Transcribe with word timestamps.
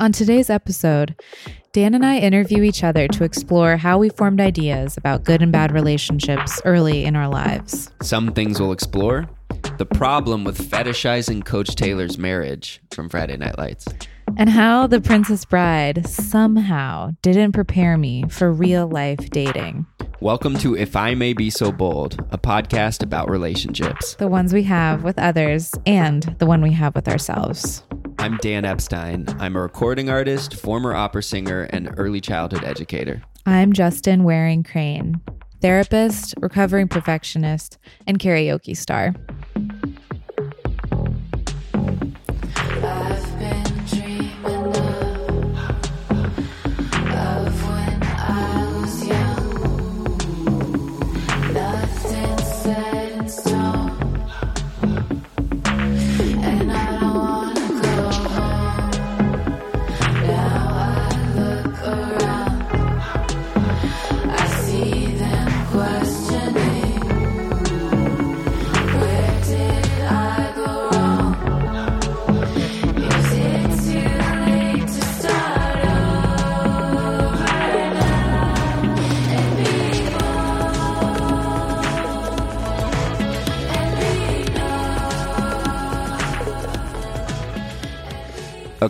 On 0.00 0.12
today's 0.12 0.50
episode, 0.50 1.14
Dan 1.72 1.94
and 1.94 2.04
I 2.04 2.18
interview 2.18 2.62
each 2.62 2.84
other 2.84 3.08
to 3.08 3.24
explore 3.24 3.76
how 3.76 3.98
we 3.98 4.08
formed 4.10 4.40
ideas 4.40 4.96
about 4.96 5.24
good 5.24 5.42
and 5.42 5.52
bad 5.52 5.72
relationships 5.72 6.60
early 6.64 7.04
in 7.04 7.16
our 7.16 7.28
lives. 7.28 7.90
Some 8.02 8.32
things 8.32 8.60
we'll 8.60 8.72
explore 8.72 9.28
the 9.78 9.86
problem 9.86 10.44
with 10.44 10.58
fetishizing 10.58 11.44
Coach 11.44 11.76
Taylor's 11.76 12.18
marriage 12.18 12.80
from 12.90 13.08
Friday 13.08 13.36
Night 13.36 13.58
Lights. 13.58 13.86
And 14.36 14.48
how 14.48 14.86
The 14.86 15.00
Princess 15.00 15.44
Bride 15.44 16.06
somehow 16.06 17.12
didn't 17.22 17.52
prepare 17.52 17.96
me 17.98 18.24
for 18.28 18.52
real 18.52 18.88
life 18.88 19.30
dating. 19.30 19.86
Welcome 20.20 20.56
to 20.58 20.76
If 20.76 20.94
I 20.94 21.14
May 21.14 21.32
Be 21.32 21.50
So 21.50 21.72
Bold, 21.72 22.24
a 22.30 22.38
podcast 22.38 23.02
about 23.02 23.28
relationships. 23.28 24.14
The 24.14 24.28
ones 24.28 24.52
we 24.52 24.62
have 24.64 25.04
with 25.04 25.18
others 25.18 25.72
and 25.86 26.22
the 26.38 26.46
one 26.46 26.62
we 26.62 26.72
have 26.72 26.94
with 26.94 27.08
ourselves. 27.08 27.82
I'm 28.22 28.36
Dan 28.36 28.64
Epstein. 28.64 29.26
I'm 29.40 29.56
a 29.56 29.60
recording 29.60 30.08
artist, 30.08 30.54
former 30.54 30.94
opera 30.94 31.24
singer, 31.24 31.62
and 31.70 31.92
early 31.96 32.20
childhood 32.20 32.62
educator. 32.62 33.20
I'm 33.46 33.72
Justin 33.72 34.22
Waring 34.22 34.62
Crane, 34.62 35.20
therapist, 35.60 36.32
recovering 36.38 36.86
perfectionist, 36.86 37.78
and 38.06 38.20
karaoke 38.20 38.76
star. 38.76 39.12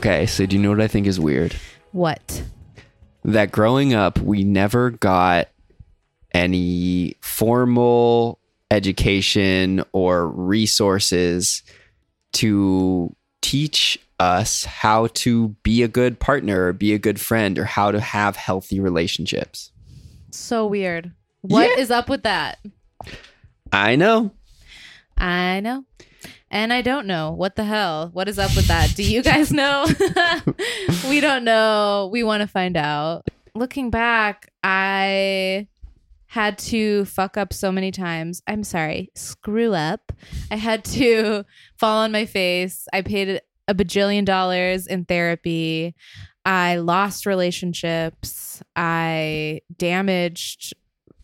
Okay, 0.02 0.26
so 0.26 0.46
do 0.46 0.56
you 0.56 0.62
know 0.62 0.70
what 0.70 0.80
I 0.80 0.88
think 0.88 1.06
is 1.06 1.20
weird? 1.20 1.54
What? 1.92 2.42
That 3.22 3.52
growing 3.52 3.94
up, 3.94 4.18
we 4.18 4.42
never 4.42 4.90
got 4.90 5.46
any 6.34 7.14
formal 7.20 8.40
education 8.72 9.84
or 9.92 10.26
resources 10.26 11.62
to 12.32 13.14
teach 13.42 13.96
us 14.18 14.64
how 14.64 15.06
to 15.14 15.50
be 15.62 15.84
a 15.84 15.88
good 15.88 16.18
partner 16.18 16.66
or 16.66 16.72
be 16.72 16.94
a 16.94 16.98
good 16.98 17.20
friend 17.20 17.56
or 17.56 17.64
how 17.64 17.92
to 17.92 18.00
have 18.00 18.34
healthy 18.34 18.80
relationships. 18.80 19.70
So 20.32 20.66
weird. 20.66 21.12
What 21.42 21.78
is 21.78 21.90
Yeah. 21.90 21.98
up 21.98 22.08
with 22.08 22.24
that? 22.24 22.58
I 23.72 23.94
know. 23.94 24.32
I 25.16 25.60
know. 25.60 25.84
And 26.52 26.70
I 26.70 26.82
don't 26.82 27.06
know. 27.06 27.30
What 27.30 27.56
the 27.56 27.64
hell? 27.64 28.10
What 28.12 28.28
is 28.28 28.38
up 28.38 28.54
with 28.54 28.66
that? 28.66 28.94
Do 28.94 29.02
you 29.02 29.22
guys 29.22 29.52
know? 29.52 29.86
we 31.08 31.18
don't 31.18 31.44
know. 31.44 32.10
We 32.12 32.22
want 32.22 32.42
to 32.42 32.46
find 32.46 32.76
out. 32.76 33.26
Looking 33.54 33.88
back, 33.88 34.52
I 34.62 35.66
had 36.26 36.58
to 36.58 37.06
fuck 37.06 37.38
up 37.38 37.54
so 37.54 37.72
many 37.72 37.90
times. 37.90 38.42
I'm 38.46 38.64
sorry, 38.64 39.10
screw 39.14 39.72
up. 39.72 40.12
I 40.50 40.56
had 40.56 40.84
to 40.86 41.44
fall 41.78 42.02
on 42.02 42.12
my 42.12 42.26
face. 42.26 42.86
I 42.92 43.00
paid 43.00 43.40
a 43.66 43.74
bajillion 43.74 44.26
dollars 44.26 44.86
in 44.86 45.06
therapy. 45.06 45.94
I 46.44 46.76
lost 46.76 47.24
relationships. 47.24 48.62
I 48.76 49.62
damaged 49.74 50.74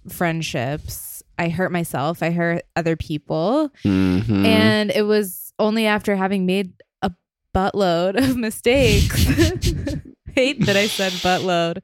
friendships. 0.08 1.07
I 1.38 1.48
hurt 1.48 1.72
myself. 1.72 2.22
I 2.22 2.30
hurt 2.30 2.62
other 2.76 2.96
people. 2.96 3.70
Mhm. 3.84 4.44
And 4.44 4.90
it 4.90 5.02
was 5.02 5.52
only 5.58 5.86
after 5.86 6.16
having 6.16 6.46
made 6.46 6.72
a 7.02 7.12
buttload 7.54 8.16
of 8.16 8.36
mistakes. 8.36 9.26
Hate 10.34 10.66
that 10.66 10.76
I 10.76 10.86
said 10.86 11.12
buttload. 11.12 11.80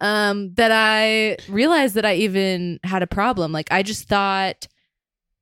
Um, 0.00 0.52
that 0.54 0.72
I 0.72 1.36
realized 1.48 1.94
that 1.94 2.04
I 2.04 2.16
even 2.16 2.80
had 2.82 3.02
a 3.02 3.06
problem. 3.06 3.52
Like 3.52 3.68
I 3.70 3.82
just 3.82 4.08
thought 4.08 4.66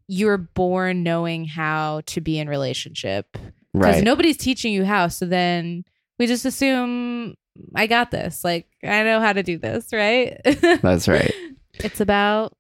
you 0.09 0.27
were 0.27 0.39
born 0.39 1.03
knowing 1.03 1.45
how 1.45 2.03
to 2.07 2.21
be 2.21 2.39
in 2.39 2.49
relationship. 2.49 3.27
Because 3.73 3.97
right. 3.97 4.05
nobody's 4.05 4.37
teaching 4.37 4.73
you 4.75 4.85
how. 4.85 5.09
So 5.09 5.25
then 5.25 5.85
we 6.19 6.27
just 6.27 6.45
assume 6.45 7.35
I 7.75 7.87
got 7.87 8.11
this. 8.11 8.45
Like 8.45 8.67
I 8.83 9.03
know 9.03 9.21
how 9.21 9.33
to 9.33 9.43
do 9.43 9.59
this, 9.59 9.93
right? 9.93 10.41
That's 10.83 11.09
right. 11.09 11.33
it's 11.75 12.01
about 12.01 12.55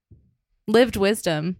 lived 0.67 0.97
wisdom. 0.97 1.56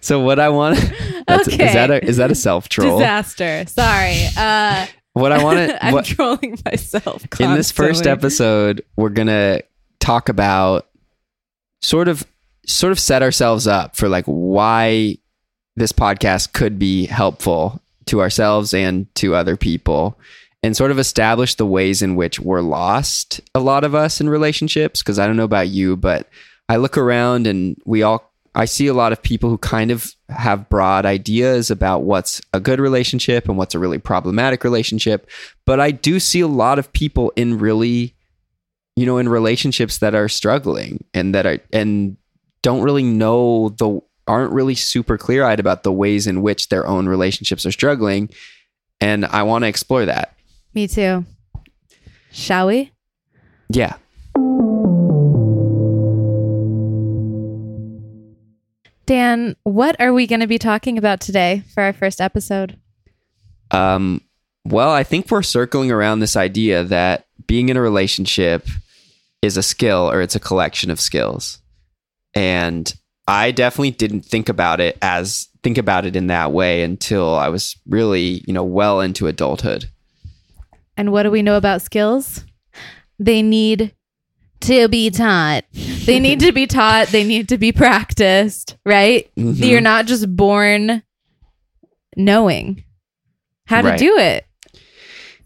So 0.00 0.20
what 0.20 0.38
I 0.38 0.48
want 0.48 0.78
that's, 1.26 1.48
Okay. 1.48 1.66
is 1.66 1.72
that 1.74 1.90
a 1.90 2.04
is 2.04 2.16
that 2.18 2.30
a 2.30 2.34
self 2.34 2.68
troll? 2.68 2.98
Disaster. 2.98 3.64
Sorry. 3.66 4.24
Uh 4.36 4.86
What 5.12 5.32
I 5.32 5.42
want 5.42 5.58
to 5.58 5.84
I'm 5.84 5.92
what 5.92 6.04
trolling 6.04 6.58
myself. 6.64 7.26
in 7.40 7.54
this 7.54 7.70
first 7.72 8.06
episode 8.06 8.84
we're 8.96 9.08
going 9.10 9.26
to 9.28 9.62
talk 10.00 10.28
about 10.28 10.88
sort 11.82 12.08
of 12.08 12.24
sort 12.66 12.92
of 12.92 12.98
set 13.00 13.22
ourselves 13.22 13.66
up 13.66 13.96
for 13.96 14.08
like 14.08 14.24
why 14.26 15.18
this 15.76 15.92
podcast 15.92 16.52
could 16.52 16.78
be 16.78 17.06
helpful 17.06 17.82
to 18.06 18.20
ourselves 18.20 18.72
and 18.72 19.12
to 19.16 19.34
other 19.34 19.56
people 19.56 20.18
and 20.62 20.76
sort 20.76 20.90
of 20.90 20.98
establish 20.98 21.54
the 21.56 21.66
ways 21.66 22.00
in 22.02 22.14
which 22.16 22.40
we're 22.40 22.60
lost 22.62 23.40
a 23.54 23.60
lot 23.60 23.84
of 23.84 23.94
us 23.94 24.20
in 24.20 24.28
relationships 24.28 25.02
because 25.02 25.18
I 25.18 25.26
don't 25.26 25.36
know 25.36 25.44
about 25.44 25.68
you 25.68 25.96
but 25.96 26.28
I 26.68 26.76
look 26.76 26.98
around 26.98 27.46
and 27.46 27.80
we 27.84 28.02
all 28.02 28.24
I 28.54 28.64
see 28.64 28.88
a 28.88 28.94
lot 28.94 29.12
of 29.12 29.22
people 29.22 29.50
who 29.50 29.58
kind 29.58 29.90
of 29.90 30.12
have 30.30 30.68
broad 30.68 31.06
ideas 31.06 31.70
about 31.70 32.02
what's 32.02 32.40
a 32.52 32.60
good 32.60 32.80
relationship 32.80 33.48
and 33.48 33.56
what's 33.56 33.74
a 33.74 33.78
really 33.78 33.98
problematic 33.98 34.64
relationship 34.64 35.30
but 35.64 35.80
I 35.80 35.90
do 35.90 36.20
see 36.20 36.40
a 36.40 36.48
lot 36.48 36.78
of 36.78 36.92
people 36.92 37.32
in 37.36 37.58
really 37.58 38.14
you 38.96 39.06
know 39.06 39.18
in 39.18 39.28
relationships 39.28 39.98
that 39.98 40.14
are 40.14 40.28
struggling 40.28 41.04
and 41.14 41.34
that 41.34 41.46
are 41.46 41.58
and 41.72 42.16
don't 42.62 42.82
really 42.82 43.04
know 43.04 43.70
the 43.70 44.00
aren't 44.26 44.52
really 44.52 44.74
super 44.74 45.16
clear-eyed 45.16 45.60
about 45.60 45.84
the 45.84 45.92
ways 45.92 46.26
in 46.26 46.42
which 46.42 46.68
their 46.68 46.86
own 46.86 47.08
relationships 47.08 47.64
are 47.64 47.72
struggling 47.72 48.28
and 49.00 49.24
I 49.24 49.44
want 49.44 49.62
to 49.62 49.68
explore 49.68 50.04
that. 50.06 50.34
Me 50.74 50.88
too. 50.88 51.24
Shall 52.32 52.66
we? 52.66 52.92
Yeah. 53.70 53.94
Dan, 59.08 59.56
what 59.62 59.98
are 60.02 60.12
we 60.12 60.26
going 60.26 60.40
to 60.40 60.46
be 60.46 60.58
talking 60.58 60.98
about 60.98 61.18
today 61.18 61.62
for 61.72 61.82
our 61.82 61.94
first 61.94 62.20
episode? 62.20 62.78
Um, 63.70 64.20
well, 64.66 64.90
I 64.90 65.02
think 65.02 65.30
we're 65.30 65.42
circling 65.42 65.90
around 65.90 66.20
this 66.20 66.36
idea 66.36 66.84
that 66.84 67.24
being 67.46 67.70
in 67.70 67.78
a 67.78 67.80
relationship 67.80 68.68
is 69.40 69.56
a 69.56 69.62
skill 69.62 70.10
or 70.10 70.20
it's 70.20 70.34
a 70.36 70.40
collection 70.40 70.90
of 70.90 71.00
skills. 71.00 71.58
And 72.34 72.92
I 73.26 73.50
definitely 73.50 73.92
didn't 73.92 74.26
think 74.26 74.50
about 74.50 74.78
it 74.78 74.98
as 75.00 75.48
think 75.62 75.78
about 75.78 76.04
it 76.04 76.14
in 76.14 76.26
that 76.26 76.52
way 76.52 76.82
until 76.82 77.34
I 77.34 77.48
was 77.48 77.78
really, 77.88 78.44
you 78.46 78.52
know, 78.52 78.62
well 78.62 79.00
into 79.00 79.26
adulthood. 79.26 79.86
And 80.98 81.12
what 81.12 81.22
do 81.22 81.30
we 81.30 81.40
know 81.40 81.56
about 81.56 81.80
skills? 81.80 82.44
They 83.18 83.40
need 83.40 83.94
to 84.60 84.88
be 84.88 85.10
taught. 85.10 85.64
They 86.06 86.20
need 86.26 86.40
to 86.40 86.52
be 86.52 86.66
taught. 86.66 87.08
They 87.08 87.24
need 87.24 87.48
to 87.50 87.58
be 87.58 87.72
practiced, 87.72 88.76
right? 88.84 89.28
Mhm. 89.36 89.56
You're 89.58 89.80
not 89.80 90.06
just 90.06 90.34
born 90.36 91.02
knowing 92.16 92.84
how 93.66 93.82
to 93.82 93.88
Right. 93.90 93.98
do 93.98 94.16
it. 94.18 94.44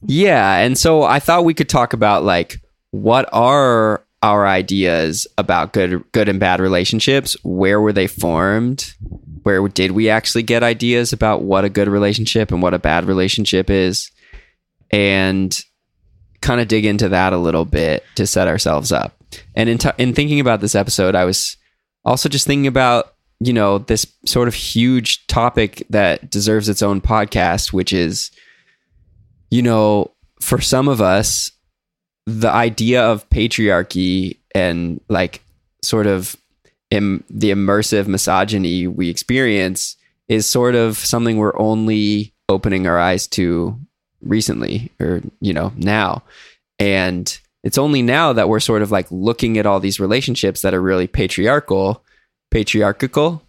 Yeah, 0.07 0.57
and 0.59 0.77
so 0.77 1.03
I 1.03 1.19
thought 1.21 1.45
we 1.45 1.55
could 1.55 1.69
talk 1.69 1.93
about 1.93 2.25
like 2.25 2.61
what 2.91 3.29
are 3.33 4.05
our 4.23 4.47
ideas 4.47 5.27
about 5.39 5.73
good 5.73 6.03
good 6.13 6.29
and 6.29 6.39
bad 6.41 6.61
relationships? 6.61 7.37
Where 7.43 7.81
were 7.81 7.93
they 7.93 8.07
formed? 8.07 8.95
Where 9.43 9.67
did 9.69 9.93
we 9.93 10.09
actually 10.09 10.45
get 10.45 10.63
ideas 10.63 11.13
about 11.13 11.43
what 11.43 11.65
a 11.65 11.69
good 11.69 11.89
relationship 11.89 12.53
and 12.53 12.63
what 12.63 12.75
a 12.75 12.79
bad 12.79 13.05
relationship 13.07 13.69
is? 13.71 14.11
And 14.93 15.59
kind 16.43 16.61
of 16.61 16.69
dig 16.69 16.85
into 16.85 17.09
that 17.09 17.33
a 17.33 17.39
little 17.39 17.65
bit 17.65 18.05
to 18.17 18.27
set 18.27 18.49
ourselves 18.49 18.93
up. 18.93 19.17
And 19.55 19.69
in 19.69 19.79
t- 19.79 19.91
in 19.99 20.13
thinking 20.13 20.41
about 20.41 20.61
this 20.61 20.75
episode, 20.75 21.15
I 21.15 21.25
was 21.25 21.57
also 22.05 22.29
just 22.29 22.47
thinking 22.47 22.67
about 22.67 23.15
you 23.41 23.53
know 23.53 23.79
this 23.79 24.07
sort 24.27 24.49
of 24.49 24.55
huge 24.55 25.27
topic 25.27 25.87
that 25.91 26.31
deserves 26.31 26.69
its 26.69 26.83
own 26.83 27.01
podcast, 27.01 27.73
which 27.73 27.93
is 27.93 28.31
you 29.51 29.63
know 29.63 30.13
for 30.41 30.61
some 30.61 30.89
of 30.89 31.01
us, 31.01 31.51
the 32.27 32.51
idea 32.51 33.03
of 33.03 33.29
patriarchy 33.31 34.39
and 34.55 35.01
like 35.09 35.43
sort 35.83 36.07
of 36.07 36.37
Im- 36.91 37.25
the 37.31 37.51
immersive 37.51 38.07
misogyny 38.07 38.87
we 38.87 39.09
experience 39.09 39.97
is 40.29 40.45
sort 40.47 40.75
of 40.75 40.99
something 40.99 41.39
we're 41.39 41.59
only 41.59 42.35
opening 42.51 42.87
our 42.87 42.99
eyes 42.99 43.27
to 43.29 43.79
recently 44.23 44.91
or 45.01 45.21
you 45.41 45.53
know 45.53 45.73
now 45.77 46.23
and 46.79 47.39
it's 47.65 47.79
only 47.79 48.03
now 48.03 48.33
that 48.33 48.49
we're 48.49 48.61
sort 48.61 48.83
of 48.83 48.91
like 48.91 49.07
looking 49.11 49.59
at 49.59 49.67
all 49.67 49.81
these 49.81 49.99
relationships 50.01 50.63
that 50.63 50.75
are 50.75 50.81
really 50.83 51.07
patriarchal 51.07 52.05
patriarchal 52.51 53.43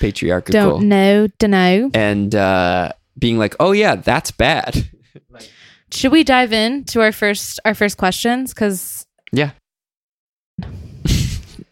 patriarchal 0.00 0.52
Don't 0.52 0.88
know, 0.88 1.28
don't 1.38 1.50
know. 1.50 1.90
and 1.94 2.34
uh 2.34 2.92
being 3.18 3.38
like 3.38 3.54
oh 3.60 3.72
yeah 3.72 3.96
that's 3.96 4.30
bad 4.30 4.88
Should 5.92 6.10
we 6.12 6.24
dive 6.24 6.52
in 6.54 6.84
to 6.84 7.02
our 7.02 7.12
first 7.12 7.60
our 7.66 7.74
first 7.74 7.98
questions? 7.98 8.54
Because 8.54 9.06
yeah 9.32 9.50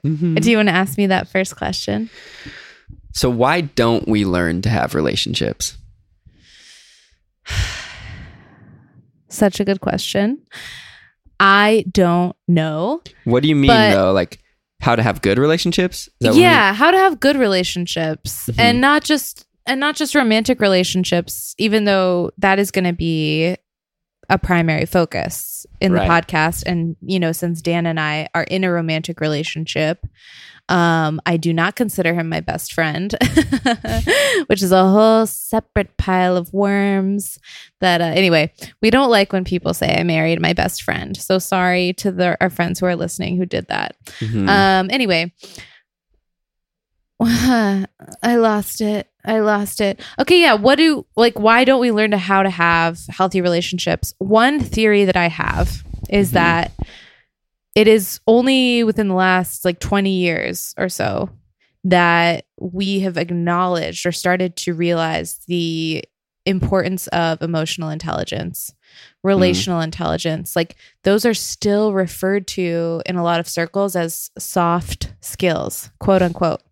Mhm. 0.04 0.40
do 0.40 0.50
you 0.50 0.56
want 0.56 0.68
to 0.68 0.74
ask 0.74 0.96
me 0.98 1.06
that 1.08 1.28
first 1.28 1.56
question? 1.56 2.08
so 3.12 3.28
why 3.28 3.60
don't 3.62 4.06
we 4.08 4.24
learn 4.24 4.62
to 4.62 4.68
have 4.68 4.94
relationships 4.94 5.76
Such 9.30 9.60
a 9.60 9.64
good 9.64 9.80
question. 9.80 10.38
I 11.38 11.84
don't 11.90 12.36
know. 12.48 13.00
what 13.24 13.42
do 13.42 13.48
you 13.48 13.56
mean 13.56 13.68
But- 13.68 13.92
though 13.92 14.12
like 14.12 14.40
how 14.80 14.96
to 14.96 15.02
have 15.02 15.20
good 15.22 15.38
relationships 15.38 16.08
Is 16.08 16.12
that 16.20 16.28
what 16.30 16.36
we- 16.36 16.42
yeah, 16.42 16.72
how 16.74 16.90
to 16.90 16.96
have 16.96 17.20
good 17.20 17.36
relationships 17.36 18.48
Mhm. 18.50 18.54
and 18.58 18.80
not 18.80 19.04
just 19.04 19.46
and 19.66 19.78
not 19.78 19.94
just 19.94 20.14
romantic 20.14 20.58
relationships, 20.60 21.54
even 21.58 21.84
though 21.84 22.30
that 22.38 22.58
is 22.58 22.70
going 22.70 22.86
to 22.86 22.92
be 22.94 23.56
a 24.30 24.38
primary 24.38 24.86
focus 24.86 25.66
in 25.80 25.92
the 25.92 26.00
podcast. 26.00 26.62
And 26.66 26.96
you 27.02 27.20
know, 27.20 27.30
since 27.32 27.60
Dan 27.60 27.84
and 27.86 28.00
I 28.00 28.28
are 28.34 28.44
in 28.44 28.64
a 28.64 28.72
romantic 28.72 29.20
relationship, 29.20 30.06
um, 30.70 31.20
I 31.26 31.36
do 31.36 31.52
not 31.52 31.74
consider 31.76 32.14
him 32.14 32.28
my 32.28 32.40
best 32.40 32.72
friend, 32.72 33.14
which 34.46 34.62
is 34.62 34.72
a 34.72 34.88
whole 34.88 35.26
separate 35.26 35.96
pile 35.98 36.36
of 36.36 36.52
worms. 36.54 37.38
That 37.80 38.00
uh, 38.00 38.04
anyway, 38.04 38.52
we 38.80 38.90
don't 38.90 39.10
like 39.10 39.32
when 39.32 39.44
people 39.44 39.74
say 39.74 39.96
I 39.98 40.02
married 40.04 40.40
my 40.40 40.52
best 40.52 40.82
friend. 40.82 41.16
So 41.16 41.38
sorry 41.38 41.92
to 41.94 42.12
the, 42.12 42.36
our 42.40 42.50
friends 42.50 42.78
who 42.80 42.86
are 42.86 42.96
listening 42.96 43.36
who 43.36 43.44
did 43.46 43.66
that. 43.68 43.96
Mhm. 44.20 44.48
Um. 44.48 44.88
Anyway, 44.90 45.32
I 47.20 47.86
lost 48.36 48.80
it. 48.80 49.08
I 49.24 49.40
lost 49.40 49.80
it. 49.80 50.00
Okay. 50.18 50.40
Yeah. 50.40 50.54
What 50.54 50.76
do 50.76 51.04
like? 51.16 51.38
Why 51.38 51.64
don't 51.64 51.80
we 51.80 51.92
learn 51.92 52.12
to 52.12 52.18
how 52.18 52.42
to 52.42 52.50
have 52.50 52.98
healthy 53.08 53.40
relationships? 53.40 54.14
One 54.18 54.60
theory 54.60 55.04
that 55.04 55.16
I 55.16 55.28
have 55.28 55.82
is 56.08 56.30
Mhm. 56.30 56.34
that 56.34 56.72
it 57.74 57.88
is 57.88 58.20
only 58.26 58.84
within 58.84 59.08
the 59.08 59.14
last 59.14 59.64
like 59.64 59.80
twenty 59.80 60.18
years 60.18 60.74
or 60.78 60.88
so 60.88 61.30
that 61.84 62.44
we 62.58 63.00
have 63.00 63.16
acknowledged 63.16 64.04
or 64.04 64.12
started 64.12 64.56
to 64.56 64.74
realize 64.74 65.38
the 65.48 66.04
importance 66.46 67.06
of 67.08 67.40
emotional 67.42 67.90
intelligence 67.90 68.72
relational 69.22 69.80
intelligence 69.80 70.56
like 70.56 70.76
those 71.04 71.26
are 71.26 71.34
still 71.34 71.92
referred 71.92 72.46
to 72.46 73.02
in 73.06 73.16
a 73.16 73.22
lot 73.22 73.38
of 73.40 73.48
circles 73.48 73.94
as 73.94 74.30
soft 74.38 75.12
skills, 75.20 75.90
quote 75.98 76.22
unquote. 76.22 76.62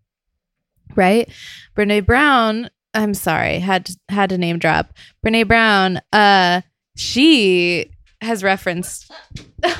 Right? 0.95 1.29
Brene 1.75 2.05
Brown, 2.05 2.69
I'm 2.93 3.13
sorry, 3.13 3.59
had 3.59 3.89
had 4.09 4.29
to 4.29 4.37
name 4.37 4.59
drop. 4.59 4.93
Brene 5.25 5.47
Brown, 5.47 6.01
uh, 6.11 6.61
she 6.95 7.91
has 8.21 8.43
referenced 8.43 9.11
Lulu. 9.63 9.73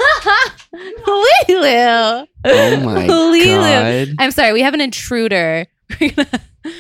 oh 1.08 2.26
my 2.46 3.06
Lulu. 3.08 3.56
god 3.56 4.10
I'm 4.20 4.32
sorry, 4.32 4.54
we 4.54 4.62
have 4.62 4.74
an 4.74 4.82
intruder. 4.82 5.66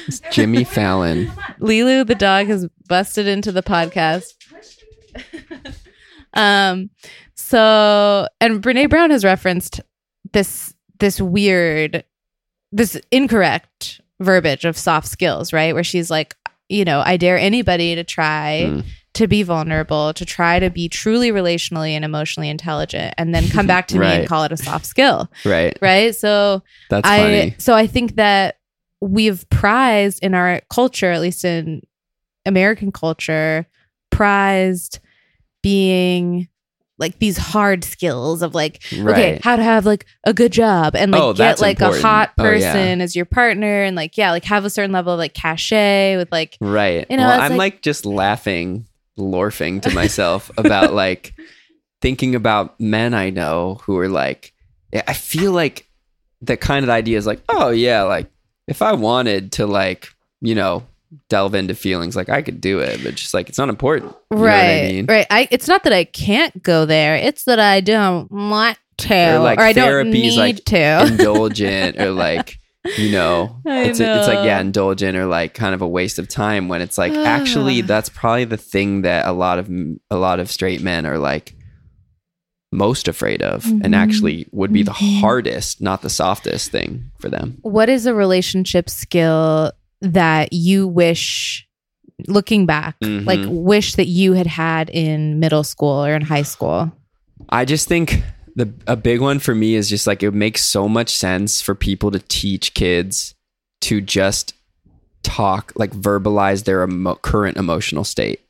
It's 0.08 0.20
jimmy 0.30 0.66
fallon 0.66 1.32
Lulu 1.60 2.04
the 2.04 2.14
dog 2.14 2.48
has 2.48 2.68
busted 2.90 3.28
into 3.28 3.54
the 3.54 3.64
podcast. 3.64 4.34
um 6.34 6.90
so 7.36 8.28
and 8.42 8.62
Brene 8.62 8.90
Brown 8.90 9.10
has 9.12 9.24
referenced 9.24 9.80
this 10.34 10.74
this 11.00 11.22
weird 11.22 12.04
this 12.74 13.00
incorrect 13.10 14.02
verbiage 14.20 14.66
of 14.66 14.78
soft 14.78 15.08
skills, 15.08 15.54
right? 15.54 15.74
Where 15.74 15.84
she's 15.84 16.12
like, 16.12 16.36
you 16.68 16.84
know, 16.84 17.02
I 17.04 17.16
dare 17.18 17.38
anybody 17.40 17.96
to 17.96 18.04
try 18.04 18.66
Mm. 18.68 18.86
To 19.20 19.28
be 19.28 19.44
vulnerable, 19.44 20.14
to 20.16 20.26
try 20.26 20.60
to 20.60 20.70
be 20.70 20.90
truly 20.90 21.32
relationally 21.32 21.92
and 21.92 22.04
emotionally 22.04 22.50
intelligent 22.50 23.14
and 23.18 23.34
then 23.34 23.48
come 23.50 23.68
back 23.68 23.88
to 23.90 24.00
me 24.00 24.06
and 24.08 24.28
call 24.28 24.44
it 24.44 24.52
a 24.52 24.58
soft 24.58 24.86
skill, 24.86 25.30
right 25.46 25.78
right? 25.82 26.16
So 26.16 26.64
that's 26.90 27.08
I 27.08 27.18
funny 27.20 27.56
so 27.60 27.74
I 27.76 27.88
think 27.88 28.16
that 28.16 28.58
we've 29.02 29.48
prized 29.50 30.24
in 30.24 30.34
our 30.34 30.62
culture, 30.70 31.12
at 31.12 31.22
least 31.22 31.46
in 31.46 31.82
American 32.46 32.92
culture, 32.92 33.66
prized 34.10 35.00
being 35.62 36.48
like 36.98 37.18
these 37.20 37.38
hard 37.38 37.86
skills 37.86 38.42
of 38.42 38.54
like 38.54 38.82
okay 38.94 39.40
how 39.42 39.56
to 39.56 39.64
have 39.64 39.86
like 39.86 40.06
a 40.26 40.34
good 40.34 40.52
job 40.52 40.96
and 40.98 41.12
like 41.12 41.22
Oh, 41.22 41.32
get 41.34 41.62
like 41.62 41.80
important. 41.80 42.04
a 42.04 42.08
hot 42.08 42.32
Oh, 42.38 42.44
yeah. 42.44 42.52
person 42.74 43.00
as 43.02 43.16
your 43.16 43.24
partner 43.26 43.84
and 43.84 43.96
like 43.96 44.18
yeah 44.18 44.32
like 44.32 44.44
have 44.46 44.66
a 44.66 44.70
certain 44.70 44.92
level 44.92 45.14
of 45.14 45.20
like 45.20 45.34
cachet 45.34 46.18
with 46.18 46.30
like 46.32 46.58
Right. 46.60 47.06
You 47.10 47.16
know, 47.16 47.28
well, 47.28 47.40
I'm 47.42 47.52
like- 47.52 47.76
like, 47.76 47.82
just 47.84 48.06
laughing, 48.06 48.86
lorfing 49.20 49.82
to 49.84 49.94
myself 49.94 50.50
about 50.58 50.94
like 51.06 51.34
thinking 52.02 52.36
about 52.36 52.80
men 52.80 53.14
I 53.14 53.30
know 53.30 53.80
who 53.84 53.98
are 54.00 54.10
like, 54.10 54.54
I 54.94 55.14
feel 55.14 55.52
like 55.52 55.88
the 56.42 56.58
kind 56.58 56.84
of 56.84 56.90
idea 56.90 57.18
is 57.18 57.28
like, 57.28 57.42
oh 57.50 57.70
yeah, 57.70 58.04
like 58.04 58.32
if 58.68 58.82
I 58.82 58.94
wanted 58.94 59.52
to 59.54 59.68
like, 59.68 60.10
you 60.42 60.56
know, 60.56 60.84
delve 61.28 61.56
into 61.56 61.76
feelings, 61.76 62.16
like 62.16 62.30
I 62.30 62.42
could 62.42 62.62
do 62.62 62.80
it, 62.80 63.04
but 63.04 63.16
just 63.16 63.34
like 63.34 63.50
it's 63.50 63.58
not 63.58 63.70
important. 63.70 64.16
You 64.32 64.38
know 64.38 64.44
what 64.44 64.48
right 64.48 64.84
I 64.84 64.88
mean? 64.88 65.06
right 65.08 65.28
I 65.30 65.48
it's 65.52 65.68
not 65.68 65.84
that 65.84 65.94
I 65.94 66.04
can't 66.06 66.64
go 66.64 66.86
there 66.86 67.16
it's 67.16 67.44
that 67.46 67.60
I 67.60 67.82
don't 67.82 68.32
want 68.32 68.78
to 69.00 69.34
Or, 69.34 69.36
or, 69.36 69.40
like, 69.40 69.60
I 69.60 69.74
don't 69.74 70.12
need 70.12 70.38
like, 70.38 70.64
to 70.66 71.06
Indulgent 71.06 72.00
or 72.00 72.12
like, 72.12 72.60
you 72.98 73.12
know, 73.12 73.60
it's 73.66 74.00
it's 74.00 74.28
like 74.28 74.46
yeah, 74.46 74.60
indulgent 74.60 75.18
or 75.18 75.26
like 75.26 75.54
kind 75.54 75.74
of 75.76 75.82
a 75.82 75.88
waste 75.88 76.20
of 76.20 76.28
time 76.28 76.68
when 76.68 76.82
it's 76.82 76.98
like 76.98 77.14
actually 77.14 77.82
Ah. 77.82 77.86
that's 77.86 78.10
probably 78.10 78.46
the 78.46 78.58
thing 78.58 79.02
that 79.04 79.26
a 79.28 79.32
lot 79.32 79.60
of 79.60 79.70
a 80.12 80.18
lot 80.18 80.40
of 80.40 80.50
straight 80.52 80.82
men 80.82 81.06
are 81.06 81.18
like 81.18 81.56
most 82.72 83.08
afraid 83.08 83.42
of 83.42 83.64
Mhm. 83.64 83.82
and 83.84 83.96
actually 83.96 84.48
would 84.52 84.72
be 84.72 84.84
the 84.84 84.92
Mhm. 84.92 85.22
hardest, 85.22 85.82
not 85.82 86.02
the 86.04 86.10
softest 86.10 86.72
thing 86.72 87.06
for 87.20 87.28
them. 87.30 87.58
what 87.64 87.90
is 87.90 88.06
a 88.06 88.14
relationship 88.14 88.90
skill 88.90 89.72
that 90.02 90.54
you 90.54 90.88
wish 90.88 91.66
looking 92.28 92.66
back 92.66 92.96
Mhm. 93.02 93.26
like 93.26 93.40
wish 93.48 93.96
that 93.96 94.08
you 94.08 94.34
had 94.34 94.46
had 94.48 94.90
in 94.90 95.40
middle 95.40 95.64
school 95.64 96.06
or 96.06 96.14
in 96.14 96.22
high 96.22 96.44
school 96.44 96.92
I 97.50 97.66
just 97.66 97.88
think 97.88 98.22
the 98.56 98.74
a 98.88 98.96
big 98.96 99.22
one 99.22 99.40
for 99.40 99.54
me 99.56 99.76
is 99.76 99.90
just 99.90 100.08
like 100.08 100.24
it 100.24 100.32
makes 100.32 100.64
so 100.64 100.88
much 100.88 101.16
sense 101.16 101.62
for 101.62 101.76
people 101.76 102.12
to 102.12 102.20
teach 102.20 102.74
kids 102.74 103.36
to 103.82 104.02
just 104.02 104.54
talk 105.24 105.72
like 105.76 105.92
verbalize 105.92 106.64
their 106.64 106.84
emo- 106.84 107.16
current 107.16 107.58
emotional 107.58 108.04
state 108.04 108.42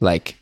like 0.00 0.36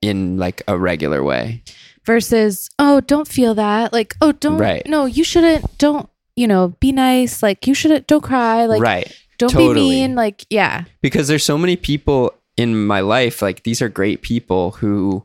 in 0.00 0.38
like 0.38 0.62
a 0.68 0.78
regular 0.78 1.22
way. 1.24 1.62
versus 2.04 2.70
oh 2.78 3.00
don't 3.00 3.28
feel 3.28 3.54
that 3.54 3.92
like 3.92 4.14
oh 4.20 4.32
don't 4.32 4.58
Right. 4.58 4.86
no 4.86 5.04
you 5.06 5.24
shouldn't 5.24 5.76
don't 5.78 6.08
you 6.36 6.46
know 6.46 6.68
be 6.80 6.92
nice 6.92 7.42
like 7.42 7.66
you 7.66 7.74
shouldn't 7.74 8.06
don't 8.06 8.22
cry 8.22 8.66
like 8.66 8.80
right. 8.80 9.12
don't 9.38 9.50
totally. 9.50 9.74
be 9.74 9.88
mean 9.90 10.14
like 10.14 10.46
yeah 10.50 10.84
because 11.02 11.28
there's 11.28 11.44
so 11.44 11.58
many 11.58 11.76
people 11.76 12.32
in 12.56 12.86
my 12.86 13.00
life 13.00 13.42
like 13.42 13.62
these 13.64 13.82
are 13.82 13.88
great 13.88 14.22
people 14.22 14.72
who 14.72 15.24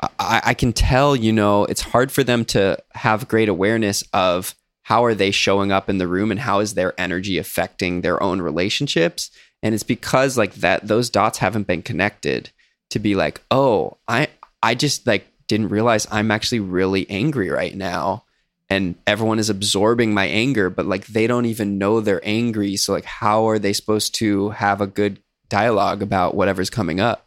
I, 0.00 0.42
I 0.44 0.54
can 0.54 0.72
tell 0.72 1.16
you 1.16 1.32
know 1.32 1.64
it's 1.64 1.80
hard 1.80 2.12
for 2.12 2.22
them 2.22 2.44
to 2.46 2.78
have 2.92 3.28
great 3.28 3.48
awareness 3.48 4.04
of 4.12 4.54
how 4.82 5.04
are 5.04 5.14
they 5.14 5.30
showing 5.30 5.72
up 5.72 5.88
in 5.88 5.98
the 5.98 6.06
room 6.06 6.30
and 6.30 6.38
how 6.38 6.60
is 6.60 6.74
their 6.74 6.98
energy 7.00 7.38
affecting 7.38 8.00
their 8.02 8.22
own 8.22 8.40
relationships. 8.40 9.30
And 9.62 9.74
it's 9.74 9.82
because 9.82 10.38
like 10.38 10.54
that 10.56 10.86
those 10.86 11.10
dots 11.10 11.38
haven't 11.38 11.66
been 11.66 11.82
connected 11.82 12.50
to 12.90 13.00
be 13.00 13.16
like 13.16 13.40
oh 13.50 13.96
i 14.06 14.28
i 14.62 14.72
just 14.72 15.08
like 15.08 15.26
didn't 15.48 15.70
realize 15.70 16.06
i'm 16.12 16.30
actually 16.30 16.60
really 16.60 17.08
angry 17.10 17.50
right 17.50 17.74
now. 17.74 18.22
And 18.68 18.96
everyone 19.06 19.38
is 19.38 19.50
absorbing 19.50 20.12
my 20.14 20.26
anger 20.26 20.70
but 20.70 20.86
like 20.86 21.06
they 21.06 21.26
don't 21.26 21.46
even 21.46 21.78
know 21.78 22.00
they're 22.00 22.20
angry. 22.22 22.76
So 22.76 22.92
like 22.92 23.04
how 23.06 23.48
are 23.48 23.58
they 23.58 23.72
supposed 23.72 24.14
to 24.16 24.50
have 24.50 24.80
a 24.80 24.86
good 24.86 25.20
dialogue 25.48 26.02
about 26.02 26.34
whatever's 26.34 26.70
coming 26.70 27.00
up 27.00 27.25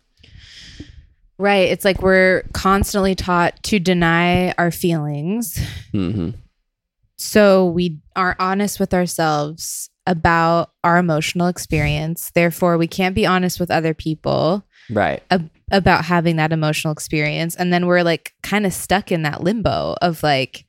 right. 1.40 1.70
It's 1.70 1.84
like 1.84 2.04
we're 2.04 2.44
constantly 2.54 3.16
taught 3.16 3.62
to 3.64 3.80
deny 3.80 4.52
our 4.60 4.70
feelings. 4.70 5.60
Hmm 5.92 6.32
so 7.20 7.66
we 7.66 8.00
are 8.16 8.36
honest 8.40 8.80
with 8.80 8.94
ourselves 8.94 9.90
about 10.08 10.72
our 10.86 10.98
emotional 10.98 11.48
experience. 11.48 12.32
Therefore 12.34 12.78
we 12.78 12.88
can't 12.88 13.14
be 13.14 13.26
honest 13.26 13.60
with 13.60 13.70
other 13.70 13.94
people 13.94 14.66
right. 14.90 15.22
ab- 15.30 15.50
about 15.70 16.06
having 16.06 16.38
that 16.38 16.54
emotional 16.54 16.94
experience. 16.94 17.56
And 17.58 17.74
then 17.74 17.88
we're 17.88 18.04
like 18.04 18.34
kind 18.42 18.66
of 18.66 18.72
stuck 18.72 19.12
in 19.12 19.24
that 19.24 19.44
limbo 19.44 19.96
of 20.02 20.24
like 20.24 20.66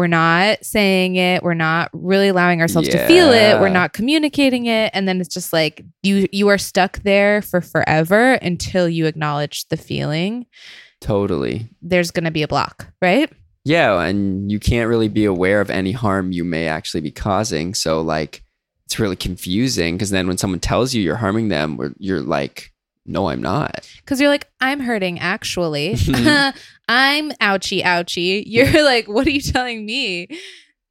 we're 0.00 0.06
not 0.06 0.64
saying 0.64 1.16
it 1.16 1.42
we're 1.42 1.52
not 1.52 1.90
really 1.92 2.28
allowing 2.28 2.62
ourselves 2.62 2.88
to 2.88 3.06
feel 3.06 3.30
it 3.30 3.60
we're 3.60 3.68
not 3.68 3.92
communicating 3.92 4.64
it 4.64 4.90
and 4.94 5.06
then 5.06 5.20
it's 5.20 5.32
just 5.34 5.52
like 5.52 5.84
you 6.02 6.26
you 6.32 6.48
are 6.48 6.56
stuck 6.56 7.00
there 7.00 7.42
for 7.42 7.60
forever 7.60 8.32
until 8.40 8.88
you 8.88 9.04
acknowledge 9.04 9.68
the 9.68 9.76
feeling 9.76 10.46
Totally. 11.02 11.68
there's 11.82 12.10
going 12.10 12.24
to 12.24 12.30
be 12.30 12.42
a 12.42 12.48
block 12.48 12.86
right 13.02 13.30
Yeah, 13.64 14.00
and 14.00 14.50
you 14.50 14.58
can't 14.58 14.88
really 14.88 15.08
be 15.08 15.26
aware 15.26 15.60
of 15.60 15.68
any 15.68 15.92
harm 15.92 16.32
you 16.32 16.44
may 16.44 16.66
actually 16.66 17.02
be 17.02 17.10
causing. 17.10 17.74
So 17.74 18.00
like 18.00 18.42
it's 18.86 18.98
really 18.98 19.16
confusing 19.16 19.96
because 19.96 20.08
then 20.10 20.26
when 20.28 20.38
someone 20.38 20.60
tells 20.60 20.94
you 20.94 21.02
you're 21.02 21.16
harming 21.16 21.48
them, 21.48 21.94
you're 21.98 22.22
like, 22.22 22.72
no, 23.06 23.28
I'm 23.28 23.42
not. 23.42 23.86
because 23.98 24.20
you're 24.20 24.30
like 24.30 24.48
i'm 24.60 24.80
hurting 24.80 25.18
actually. 25.20 25.96
i'm 26.90 27.30
ouchie 27.40 27.82
ouchie 27.82 28.42
you're 28.46 28.84
like 28.84 29.06
what 29.08 29.26
are 29.26 29.30
you 29.30 29.40
telling 29.40 29.86
me 29.86 30.26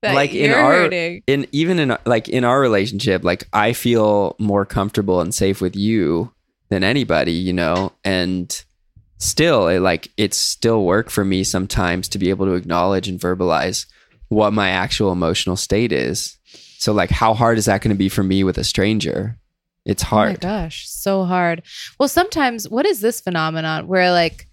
that 0.01 0.15
Like 0.15 0.33
in 0.33 0.51
our- 0.51 0.71
hurting 0.71 1.21
In 1.27 1.45
even 1.51 1.77
in 1.77 1.97
like 2.05 2.29
in 2.29 2.45
our 2.45 2.59
relationship, 2.61 3.23
like 3.25 3.43
I 3.51 3.73
feel 3.73 4.35
more 4.39 4.65
comfortable 4.65 5.19
and 5.19 5.35
safe 5.35 5.59
with 5.59 5.75
you 5.75 6.31
than 6.69 6.85
anybody, 6.85 7.33
you 7.33 7.51
know, 7.51 7.91
and 8.05 8.63
still 9.17 9.67
it 9.67 9.79
like 9.81 10.07
it's 10.15 10.37
still 10.37 10.85
work 10.85 11.09
for 11.09 11.25
me 11.25 11.43
sometimes 11.43 12.07
to 12.09 12.17
be 12.17 12.29
able 12.29 12.45
to 12.45 12.53
acknowledge 12.53 13.09
and 13.09 13.19
verbalize 13.19 13.87
what 14.29 14.53
my 14.53 14.69
actual 14.69 15.11
emotional 15.11 15.57
state 15.57 15.91
is. 15.91 16.37
So 16.77 16.93
like 16.93 17.09
how 17.09 17.33
hard 17.33 17.57
is 17.57 17.65
that 17.65 17.81
going 17.81 17.93
to 17.93 17.97
be 17.99 18.07
for 18.07 18.23
me 18.23 18.45
with 18.45 18.57
a 18.57 18.63
stranger? 18.63 19.37
It's 19.85 20.03
Oh 20.05 20.15
my 20.15 20.27
hard. 20.27 20.39
gosh, 20.39 20.87
so 20.89 21.25
hard. 21.25 21.63
Well, 21.99 22.07
sometimes 22.07 22.69
what 22.69 22.85
is 22.85 23.01
this 23.01 23.19
phenomenon 23.19 23.87
where 23.87 24.11
like 24.13 24.47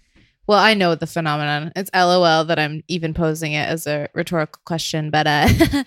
well, 0.47 0.59
I 0.59 0.73
know 0.73 0.95
the 0.95 1.05
phenomenon. 1.07 1.71
It's 1.75 1.91
LOL 1.93 2.45
that 2.45 2.57
I'm 2.57 2.81
even 2.87 3.13
posing 3.13 3.51
it 3.53 3.67
as 3.67 3.85
a 3.85 4.07
rhetorical 4.13 4.61
question, 4.65 5.09
but 5.11 5.27
uh 5.27 5.47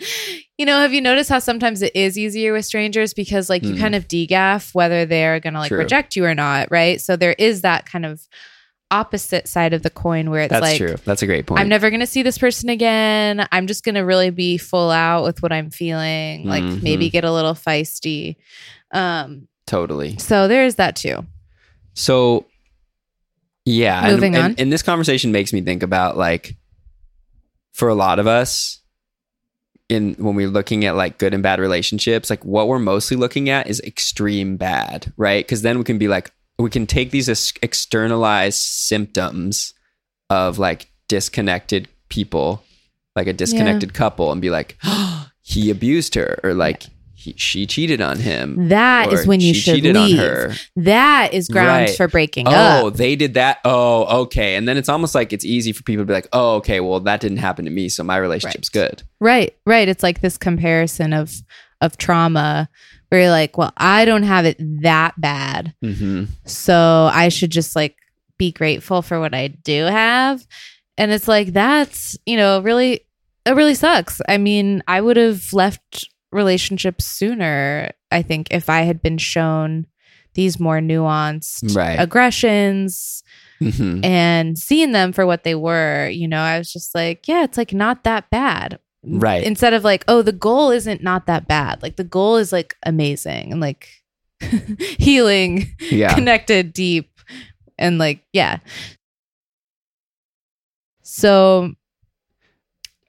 you 0.59 0.67
know, 0.67 0.79
have 0.81 0.93
you 0.93 1.01
noticed 1.01 1.31
how 1.31 1.39
sometimes 1.39 1.81
it 1.83 1.97
is 1.97 2.19
easier 2.19 2.53
with 2.53 2.67
strangers 2.67 3.15
because 3.15 3.49
like 3.49 3.65
you 3.65 3.75
Hmm. 3.75 3.81
kind 3.81 3.95
of 3.95 4.07
degaff 4.07 4.75
whether 4.75 5.07
they're 5.07 5.41
going 5.41 5.55
to 5.55 5.61
like 5.61 5.69
True. 5.71 5.79
reject 5.79 6.15
you 6.17 6.25
or 6.27 6.35
not, 6.35 6.71
right? 6.71 7.01
So 7.01 7.17
there 7.17 7.35
is 7.39 7.63
that 7.63 7.87
kind 7.87 8.05
of 8.05 8.21
opposite 8.93 9.47
side 9.49 9.73
of 9.73 9.83
the 9.83 9.89
coin 9.91 10.31
where 10.31 10.43
it's 10.43 10.51
That's 10.51 10.63
like 10.63 10.77
true. 10.79 10.97
That's 11.05 11.23
a 11.23 11.27
great 11.27 11.47
point. 11.47 11.61
I'm 11.61 11.69
never 11.69 11.91
going 11.91 12.01
to 12.01 12.07
see 12.07 12.23
this 12.23 12.37
person 12.39 12.69
again. 12.69 13.47
I'm 13.53 13.67
just 13.69 13.85
going 13.85 13.95
to 13.95 14.01
really 14.01 14.31
be 14.31 14.59
full 14.59 14.91
out 14.91 15.23
with 15.23 15.43
what 15.43 15.53
I'm 15.53 15.71
feeling, 15.71 16.45
like 16.45 16.65
Mhm. 16.65 16.83
maybe 16.83 17.09
get 17.09 17.25
a 17.25 17.33
little 17.33 17.55
feisty. 17.55 18.37
Um 18.93 19.47
totally. 19.67 20.19
so 20.19 20.49
there 20.49 20.65
is 20.65 20.75
that 20.75 20.97
too. 20.97 21.25
So, 21.95 22.47
yeah. 23.71 24.05
and- 24.05 24.15
Moving 24.15 24.35
and, 24.35 24.45
on. 24.45 24.55
And, 24.59 24.73
this 24.73 24.83
conversation 24.83 25.33
makes 25.33 25.53
me 25.53 25.61
think 25.61 25.83
about 25.83 26.17
like, 26.17 26.57
for 27.73 27.89
a 27.89 27.95
lot 27.95 28.19
of 28.19 28.27
us, 28.27 28.81
in 29.89 30.15
when 30.15 30.37
we're 30.37 30.49
looking 30.49 30.85
at 30.85 30.95
like 30.95 31.19
good 31.19 31.35
and 31.35 31.43
bad 31.43 31.59
relationships, 31.59 32.31
like 32.31 32.45
what 32.45 32.69
we're 32.69 32.79
mostly 32.79 33.17
looking 33.17 33.49
at 33.49 33.67
is 33.67 33.81
extreme 33.81 34.57
bad, 34.57 35.13
right? 35.17 35.45
Because 35.45 35.63
then 35.63 35.79
we 35.79 35.85
can 35.85 35.99
be 35.99 36.07
like, 36.07 36.31
we 36.59 36.71
can 36.71 36.87
take 36.87 37.11
these 37.11 37.29
as 37.29 37.53
externalized 37.63 38.61
symptoms 38.61 39.75
of 40.29 40.59
like 40.59 40.91
disconnected 41.09 41.89
people, 42.09 42.63
like 43.17 43.27
a 43.27 43.33
disconnected 43.33 43.93
couple, 43.93 44.31
and 44.31 44.41
be 44.41 44.51
like, 44.51 44.77
he 45.43 45.71
abused 45.71 46.15
her, 46.15 46.39
or 46.45 46.55
like 46.55 46.85
he, 47.21 47.35
she 47.37 47.67
cheated 47.67 48.01
on 48.01 48.19
him. 48.19 48.69
That 48.69 49.13
is 49.13 49.27
when 49.27 49.41
you 49.41 49.53
should 49.53 49.75
cheated 49.75 49.95
leave. 49.95 50.19
on 50.19 50.25
her. 50.25 50.53
That 50.77 51.35
is 51.35 51.49
grounds 51.49 51.91
Right. 51.91 51.97
for 51.97 52.09
breaking 52.09 52.49
Oh, 52.49 52.51
up. 52.53 52.85
Oh, 52.85 52.91
they 52.91 53.15
did 53.15 53.35
that. 53.35 53.59
Oh, 53.65 54.23
okay. 54.23 54.55
And 54.57 54.67
then 54.67 54.77
it's 54.79 54.89
almost 54.89 55.15
like 55.15 55.33
it's 55.33 55.45
easy 55.45 55.73
for 55.73 55.83
people 55.83 56.03
to 56.03 56.07
be 56.07 56.15
like, 56.15 56.29
oh, 56.33 56.55
okay, 56.57 56.81
well, 56.81 57.01
that 57.01 57.21
didn't 57.21 57.39
happen 57.39 57.65
to 57.67 57.71
me, 57.71 57.89
so 57.89 58.03
my 58.03 58.17
relationship's 58.17 58.69
good. 58.71 59.03
Right, 59.21 59.55
right. 59.67 59.87
It's 59.89 60.03
like 60.03 60.21
this 60.21 60.39
comparison 60.39 61.13
of 61.13 61.33
of 61.83 61.97
trauma 61.97 62.69
where 63.09 63.23
you're 63.23 63.31
like, 63.31 63.59
well, 63.59 63.73
I 63.77 64.05
don't 64.05 64.23
have 64.23 64.47
it 64.47 64.57
that 64.83 65.21
bad. 65.21 65.75
Mm-hmm. 65.85 66.25
So 66.45 67.11
I 67.13 67.29
should 67.29 67.51
just 67.51 67.75
like 67.77 67.97
be 68.39 68.53
grateful 68.53 69.03
for 69.03 69.19
what 69.21 69.35
I 69.35 69.49
do 69.49 69.85
have. 69.85 70.47
And 70.97 71.11
it's 71.11 71.27
like 71.29 71.53
that's, 71.53 72.17
you 72.25 72.37
know, 72.37 72.61
really 72.61 73.07
it 73.47 73.53
really 73.53 73.75
sucks. 73.75 74.21
I 74.29 74.37
mean, 74.39 74.83
I 74.87 75.01
would 75.01 75.17
have 75.17 75.53
left 75.53 76.09
relationships 76.33 77.07
sooner, 77.07 77.91
I 78.11 78.23
think, 78.23 78.49
if 78.51 78.69
I 78.71 78.83
had 78.83 79.03
been 79.03 79.19
shown 79.19 79.87
these 80.35 80.61
more 80.61 80.79
nuanced 80.81 81.75
Right. 81.75 81.99
aggressions 81.99 83.23
hmm 83.59 84.01
and 84.05 84.57
seeing 84.59 84.93
them 84.93 85.13
for 85.13 85.27
what 85.27 85.45
they 85.45 85.55
were, 85.55 86.09
you 86.09 86.27
know, 86.27 86.41
I 86.41 86.57
was 86.57 86.73
just 86.73 86.95
like, 86.95 87.29
yeah, 87.29 87.45
it's 87.45 87.59
like 87.59 87.75
not 87.75 88.05
that 88.05 88.31
bad. 88.31 88.79
Right. 89.03 89.43
Instead 89.45 89.75
of 89.75 89.85
like, 89.85 90.05
oh, 90.09 90.23
the 90.23 90.33
goal 90.33 90.71
isn't 90.71 91.03
not 91.03 91.27
that 91.27 91.47
bad. 91.49 91.83
Like 91.83 91.97
the 91.97 92.05
goal 92.05 92.37
is 92.37 92.53
like 92.53 92.77
amazing 92.85 93.53
and 93.53 93.61
like 93.61 93.89
healing, 94.99 95.75
Yeah. 95.91 96.15
connected, 96.15 96.73
deep, 96.73 97.11
and 97.79 97.99
like, 97.99 98.23
yeah. 98.33 98.59
So, 101.03 101.73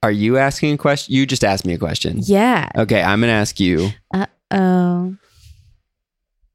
Are 0.04 0.12
you 0.12 0.38
asking 0.38 0.74
a 0.74 0.78
question? 0.78 1.14
You 1.14 1.26
just 1.26 1.44
asked 1.44 1.66
me 1.66 1.74
a 1.74 1.78
question. 1.78 2.20
yeah. 2.24 2.70
Okay, 2.76 3.02
I'm 3.02 3.20
gonna 3.22 3.34
ask 3.34 3.60
you 3.60 3.90
Uh 4.14 4.26
Oh, 4.50 5.16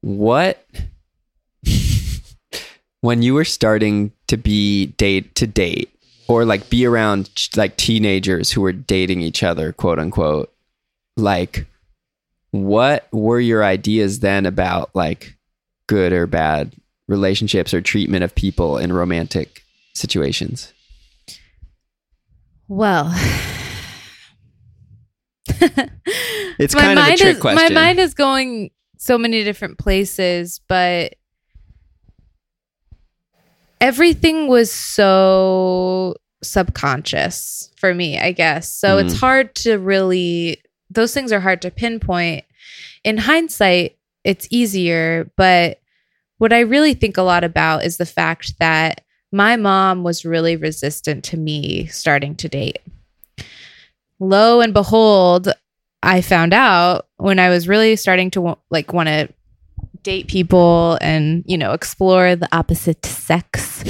what 0.02 0.64
when 3.00 3.22
you 3.22 3.34
were 3.34 3.44
starting 3.44 4.12
to 4.28 4.36
be 4.36 4.86
date 4.98 5.34
to 5.36 5.46
date 5.46 5.90
or 6.28 6.44
like 6.44 6.68
be 6.70 6.84
around 6.86 7.30
like 7.56 7.76
teenagers 7.76 8.50
who 8.50 8.60
were 8.60 8.72
dating 8.72 9.20
each 9.22 9.42
other, 9.42 9.72
quote 9.72 9.98
unquote. 9.98 10.52
Like, 11.16 11.66
what 12.50 13.06
were 13.12 13.40
your 13.40 13.64
ideas 13.64 14.20
then 14.20 14.44
about 14.44 14.90
like 14.94 15.36
good 15.86 16.12
or 16.12 16.26
bad 16.26 16.72
relationships 17.08 17.72
or 17.72 17.80
treatment 17.80 18.24
of 18.24 18.34
people 18.34 18.76
in 18.76 18.92
romantic 18.92 19.62
situations? 19.94 20.72
Well. 22.68 23.14
It's 26.58 26.74
kind 26.74 26.98
of 26.98 27.04
a 27.06 27.16
trick 27.16 27.36
is, 27.36 27.40
question. 27.40 27.74
My 27.74 27.80
mind 27.80 27.98
is 27.98 28.14
going 28.14 28.70
so 28.96 29.18
many 29.18 29.44
different 29.44 29.76
places, 29.78 30.60
but 30.68 31.14
everything 33.80 34.48
was 34.48 34.72
so 34.72 36.16
subconscious 36.42 37.70
for 37.76 37.94
me, 37.94 38.18
I 38.18 38.32
guess. 38.32 38.72
So 38.72 38.98
it's 38.98 39.14
Mm. 39.14 39.20
hard 39.20 39.54
to 39.56 39.76
really, 39.78 40.62
those 40.90 41.12
things 41.12 41.30
are 41.30 41.40
hard 41.40 41.60
to 41.62 41.70
pinpoint. 41.70 42.44
In 43.04 43.18
hindsight, 43.18 43.96
it's 44.24 44.48
easier, 44.50 45.30
but 45.36 45.80
what 46.38 46.52
I 46.52 46.60
really 46.60 46.94
think 46.94 47.16
a 47.16 47.22
lot 47.22 47.44
about 47.44 47.84
is 47.84 47.96
the 47.98 48.06
fact 48.06 48.58
that 48.58 49.02
my 49.32 49.56
mom 49.56 50.02
was 50.02 50.24
really 50.24 50.56
resistant 50.56 51.24
to 51.24 51.36
me 51.36 51.86
starting 51.86 52.34
to 52.36 52.48
date. 52.48 52.78
Lo 54.18 54.60
and 54.60 54.72
behold, 54.72 55.48
I 56.02 56.20
found 56.20 56.54
out 56.54 57.06
when 57.16 57.38
I 57.38 57.48
was 57.48 57.68
really 57.68 57.96
starting 57.96 58.30
to 58.32 58.56
like 58.70 58.92
want 58.92 59.08
to 59.08 59.28
date 60.02 60.28
people 60.28 60.96
and 61.00 61.42
you 61.46 61.58
know 61.58 61.72
explore 61.72 62.36
the 62.36 62.48
opposite 62.56 63.04
sex. 63.04 63.84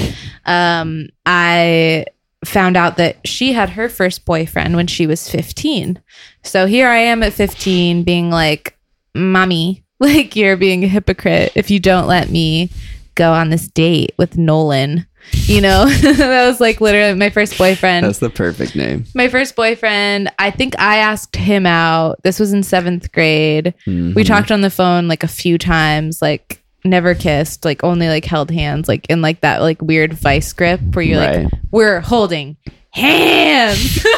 Um, 0.46 1.10
I 1.26 2.06
found 2.44 2.76
out 2.76 2.96
that 2.96 3.26
she 3.26 3.52
had 3.52 3.70
her 3.70 3.88
first 3.88 4.24
boyfriend 4.24 4.76
when 4.76 4.86
she 4.86 5.06
was 5.06 5.28
15. 5.28 6.00
So 6.42 6.66
here 6.66 6.88
I 6.88 6.98
am 6.98 7.22
at 7.22 7.32
15 7.32 8.02
being 8.04 8.30
like, 8.30 8.78
"Mommy, 9.14 9.84
like 10.00 10.34
you're 10.34 10.56
being 10.56 10.84
a 10.84 10.88
hypocrite 10.88 11.52
if 11.54 11.70
you 11.70 11.80
don't 11.80 12.06
let 12.06 12.30
me 12.30 12.70
go 13.14 13.32
on 13.32 13.50
this 13.50 13.68
date 13.68 14.14
with 14.16 14.38
Nolan." 14.38 15.06
You 15.32 15.60
know, 15.60 15.86
that 15.88 16.46
was 16.48 16.60
like 16.60 16.80
literally 16.80 17.14
my 17.14 17.30
first 17.30 17.56
boyfriend 17.56 18.04
That's 18.04 18.18
the 18.18 18.30
perfect 18.30 18.74
name. 18.74 19.04
my 19.14 19.28
first 19.28 19.54
boyfriend, 19.56 20.30
I 20.38 20.50
think 20.50 20.78
I 20.78 20.96
asked 20.98 21.36
him 21.36 21.66
out. 21.66 22.22
This 22.24 22.40
was 22.40 22.52
in 22.52 22.62
seventh 22.62 23.12
grade. 23.12 23.74
We 23.86 23.92
Mhm. 23.92 24.26
talked 24.26 24.50
on 24.50 24.60
the 24.62 24.70
phone 24.70 25.06
like 25.08 25.22
a 25.22 25.28
few 25.28 25.56
times, 25.58 26.20
like 26.20 26.62
never 26.84 27.14
kissed, 27.14 27.64
like 27.64 27.84
only 27.84 28.08
like 28.08 28.24
held 28.24 28.50
hands, 28.50 28.88
like 28.88 29.06
in 29.08 29.20
like 29.22 29.40
that 29.42 29.60
like 29.62 29.80
weird 29.82 30.14
vice 30.14 30.52
grip 30.52 30.80
where 30.94 31.04
you're 31.04 31.18
like, 31.18 31.48
we're 31.70 32.00
holding 32.00 32.56
hands. 32.92 34.04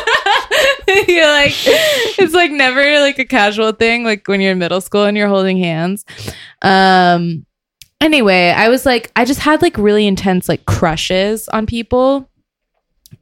you're 1.08 1.26
like, 1.26 1.52
it's 2.18 2.34
like 2.34 2.50
never 2.50 3.00
like 3.00 3.18
a 3.18 3.24
casual 3.24 3.72
thing, 3.72 4.04
like 4.04 4.26
when 4.28 4.40
you're 4.40 4.52
in 4.52 4.58
middle 4.58 4.80
school 4.80 5.04
and 5.04 5.16
you're 5.16 5.28
holding 5.28 5.58
hands. 5.58 6.04
Um, 6.62 7.44
anyway, 8.00 8.50
I 8.56 8.68
was 8.68 8.86
like, 8.86 9.10
I 9.16 9.24
just 9.24 9.40
had 9.40 9.62
like 9.62 9.76
really 9.78 10.06
intense 10.06 10.48
like 10.48 10.64
crushes 10.66 11.48
on 11.48 11.66
people 11.66 12.28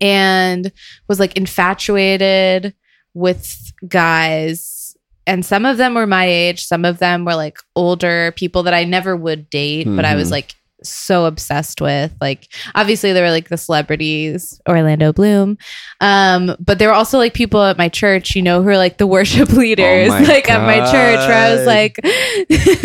and 0.00 0.70
was 1.08 1.20
like 1.20 1.36
infatuated 1.36 2.74
with 3.14 3.72
guys. 3.88 4.96
And 5.26 5.44
some 5.44 5.64
of 5.66 5.76
them 5.76 5.94
were 5.94 6.06
my 6.06 6.26
age, 6.26 6.64
some 6.66 6.84
of 6.84 6.98
them 6.98 7.24
were 7.24 7.34
like 7.34 7.58
older 7.74 8.32
people 8.36 8.62
that 8.64 8.74
I 8.74 8.84
never 8.84 9.16
would 9.16 9.50
date, 9.50 9.84
but 9.86 10.04
I 10.04 10.14
was 10.14 10.28
Mhm. 10.28 10.32
like 10.32 10.54
so 10.88 11.24
obsessed 11.24 11.80
with. 11.80 12.14
Like 12.20 12.48
obviously 12.74 13.12
there 13.12 13.24
were 13.24 13.30
like 13.30 13.48
the 13.48 13.56
celebrities, 13.56 14.60
Orlando 14.68 15.12
Bloom. 15.12 15.58
Um, 16.00 16.56
but 16.58 16.78
there 16.78 16.88
were 16.88 16.94
also 16.94 17.18
like 17.18 17.34
people 17.34 17.62
at 17.62 17.78
my 17.78 17.88
church, 17.88 18.34
you 18.34 18.42
know, 18.42 18.62
who 18.62 18.68
are 18.68 18.76
like 18.76 18.98
the 18.98 19.06
worship 19.06 19.48
leaders, 19.52 20.08
my 20.08 20.22
like 20.22 20.50
at 20.50 20.62
my 20.62 20.78
church 20.90 21.28
where 21.28 21.36
I 21.36 21.54
was 21.54 21.66
like, 21.66 21.96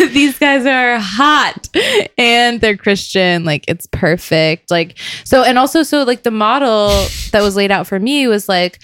these 0.12 0.38
guys 0.38 0.66
are 0.66 0.98
hot 0.98 1.68
and 2.18 2.60
they're 2.60 2.76
Christian. 2.76 3.44
Like 3.44 3.64
it's 3.68 3.86
perfect. 3.86 4.70
Like 4.70 4.98
so 5.24 5.42
and 5.42 5.58
also 5.58 5.82
so 5.82 6.02
like 6.04 6.22
the 6.22 6.30
model 6.30 6.88
that 7.32 7.42
was 7.42 7.56
laid 7.56 7.70
out 7.70 7.86
for 7.86 7.98
me 7.98 8.26
was 8.26 8.48
like 8.48 8.78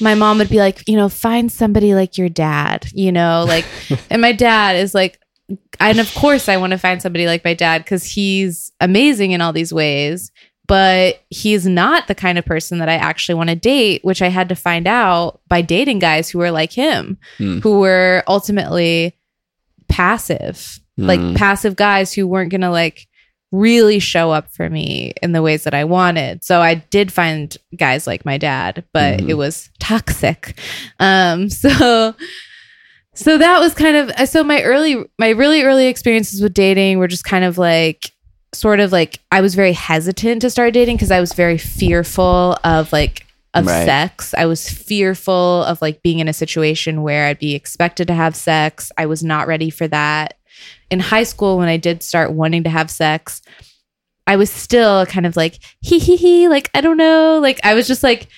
my 0.00 0.14
mom 0.14 0.38
would 0.38 0.48
be 0.48 0.58
like, 0.58 0.82
you 0.86 0.96
know, 0.96 1.08
find 1.08 1.50
somebody 1.50 1.94
like 1.94 2.18
your 2.18 2.28
dad, 2.28 2.86
you 2.92 3.12
know, 3.12 3.44
like, 3.46 3.64
and 4.10 4.20
my 4.22 4.32
dad 4.32 4.76
is 4.76 4.94
like, 4.94 5.18
and 5.80 6.00
of 6.00 6.12
course 6.14 6.48
I 6.48 6.56
want 6.56 6.72
to 6.72 6.78
find 6.78 7.00
somebody 7.00 7.26
like 7.26 7.44
my 7.44 7.54
dad 7.54 7.84
because 7.84 8.04
he's 8.04 8.72
amazing 8.80 9.30
in 9.32 9.40
all 9.40 9.52
these 9.52 9.72
ways, 9.72 10.32
but 10.66 11.20
he's 11.30 11.66
not 11.66 12.08
the 12.08 12.14
kind 12.14 12.38
of 12.38 12.44
person 12.44 12.78
that 12.78 12.88
I 12.88 12.94
actually 12.94 13.36
want 13.36 13.50
to 13.50 13.56
date, 13.56 14.04
which 14.04 14.22
I 14.22 14.28
had 14.28 14.48
to 14.48 14.56
find 14.56 14.86
out 14.88 15.40
by 15.48 15.62
dating 15.62 16.00
guys 16.00 16.28
who 16.28 16.38
were 16.38 16.50
like 16.50 16.72
him, 16.72 17.18
Hmm. 17.38 17.60
who 17.60 17.78
were 17.78 18.24
ultimately 18.26 19.14
passive, 19.88 20.80
like 20.96 21.20
Hmm. 21.20 21.34
passive 21.34 21.76
guys 21.76 22.12
who 22.12 22.26
weren't 22.26 22.50
going 22.50 22.60
to 22.62 22.70
like 22.70 23.06
really 23.52 24.00
show 24.00 24.32
up 24.32 24.50
for 24.52 24.68
me 24.68 25.12
in 25.22 25.30
the 25.32 25.40
ways 25.42 25.62
that 25.64 25.74
I 25.74 25.84
wanted. 25.84 26.42
So 26.42 26.60
I 26.60 26.74
did 26.74 27.12
find 27.12 27.56
guys 27.76 28.06
like 28.06 28.24
my 28.24 28.36
dad, 28.38 28.84
but 28.92 29.20
Mhm. 29.20 29.28
it 29.30 29.34
was 29.34 29.70
toxic. 29.78 30.58
Um 30.98 31.48
so 31.62 32.14
so 33.16 33.38
that 33.38 33.58
was 33.58 33.74
kind 33.74 33.96
of 33.96 34.28
so 34.28 34.44
my 34.44 34.62
early 34.62 35.04
my 35.18 35.30
really 35.30 35.62
early 35.62 35.86
experiences 35.86 36.40
with 36.40 36.54
dating 36.54 36.98
were 36.98 37.08
just 37.08 37.24
kind 37.24 37.44
of 37.44 37.58
like 37.58 38.12
sort 38.54 38.78
of 38.80 38.92
like 38.92 39.18
I 39.32 39.40
was 39.40 39.54
very 39.54 39.72
hesitant 39.72 40.42
to 40.42 40.50
start 40.50 40.72
dating 40.74 40.96
because 40.96 41.10
I 41.10 41.20
was 41.20 41.32
very 41.32 41.58
fearful 41.58 42.56
of 42.62 42.92
like 42.92 43.26
of 43.54 43.66
Right. 43.66 43.86
sex. 43.86 44.34
I 44.36 44.44
was 44.46 44.68
fearful 44.68 45.64
of 45.64 45.80
like 45.80 46.02
being 46.02 46.18
in 46.18 46.28
a 46.28 46.32
situation 46.34 47.02
where 47.02 47.26
I'd 47.26 47.38
be 47.38 47.54
expected 47.54 48.06
to 48.08 48.14
have 48.14 48.36
sex. 48.36 48.92
I 48.98 49.06
was 49.06 49.24
not 49.24 49.46
ready 49.48 49.70
for 49.70 49.88
that. 49.88 50.34
In 50.90 51.00
high 51.00 51.22
school 51.24 51.58
when 51.58 51.68
I 51.68 51.76
did 51.78 52.02
start 52.02 52.32
wanting 52.32 52.64
to 52.64 52.70
have 52.70 52.90
sex, 52.90 53.40
I 54.26 54.36
was 54.36 54.50
still 54.50 55.06
kind 55.06 55.24
of 55.26 55.36
like 55.36 55.58
hee 55.80 55.98
hee 55.98 56.16
hee 56.16 56.48
like 56.48 56.70
I 56.74 56.80
don't 56.82 56.96
know, 56.98 57.38
like 57.40 57.58
I 57.64 57.74
was 57.74 57.86
just 57.86 58.02
like 58.02 58.28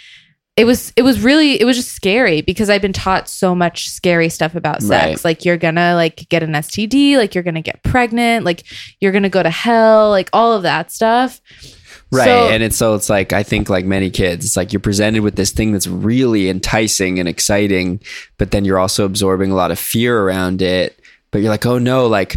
it 0.58 0.64
was 0.64 0.92
it 0.96 1.02
was 1.02 1.20
really 1.20 1.60
it 1.60 1.64
was 1.64 1.76
just 1.76 1.92
scary 1.92 2.42
because 2.42 2.68
I've 2.68 2.82
been 2.82 2.92
taught 2.92 3.28
so 3.28 3.54
much 3.54 3.88
scary 3.90 4.28
stuff 4.28 4.54
about 4.54 4.82
sex. 4.82 5.06
Right. 5.06 5.24
Like 5.24 5.44
you're 5.44 5.56
gonna 5.56 5.94
like 5.94 6.28
get 6.28 6.42
an 6.42 6.52
STD, 6.52 7.16
like 7.16 7.34
you're 7.34 7.44
gonna 7.44 7.62
get 7.62 7.82
pregnant, 7.84 8.44
like 8.44 8.64
you're 9.00 9.12
gonna 9.12 9.28
go 9.28 9.42
to 9.42 9.50
hell, 9.50 10.10
like 10.10 10.28
all 10.32 10.52
of 10.52 10.62
that 10.64 10.90
stuff. 10.90 11.40
Right. 12.10 12.24
So- 12.24 12.48
and 12.48 12.62
it's 12.62 12.76
so 12.76 12.94
it's 12.94 13.08
like 13.08 13.32
I 13.32 13.42
think 13.42 13.68
like 13.68 13.84
many 13.84 14.10
kids, 14.10 14.44
it's 14.44 14.56
like 14.56 14.72
you're 14.72 14.80
presented 14.80 15.22
with 15.22 15.36
this 15.36 15.52
thing 15.52 15.72
that's 15.72 15.86
really 15.86 16.48
enticing 16.48 17.18
and 17.18 17.28
exciting, 17.28 18.00
but 18.36 18.50
then 18.50 18.64
you're 18.64 18.78
also 18.78 19.04
absorbing 19.04 19.50
a 19.50 19.54
lot 19.54 19.70
of 19.70 19.78
fear 19.78 20.20
around 20.20 20.60
it. 20.60 20.98
But 21.30 21.40
you're 21.42 21.50
like, 21.50 21.66
oh 21.66 21.78
no, 21.78 22.06
like 22.06 22.36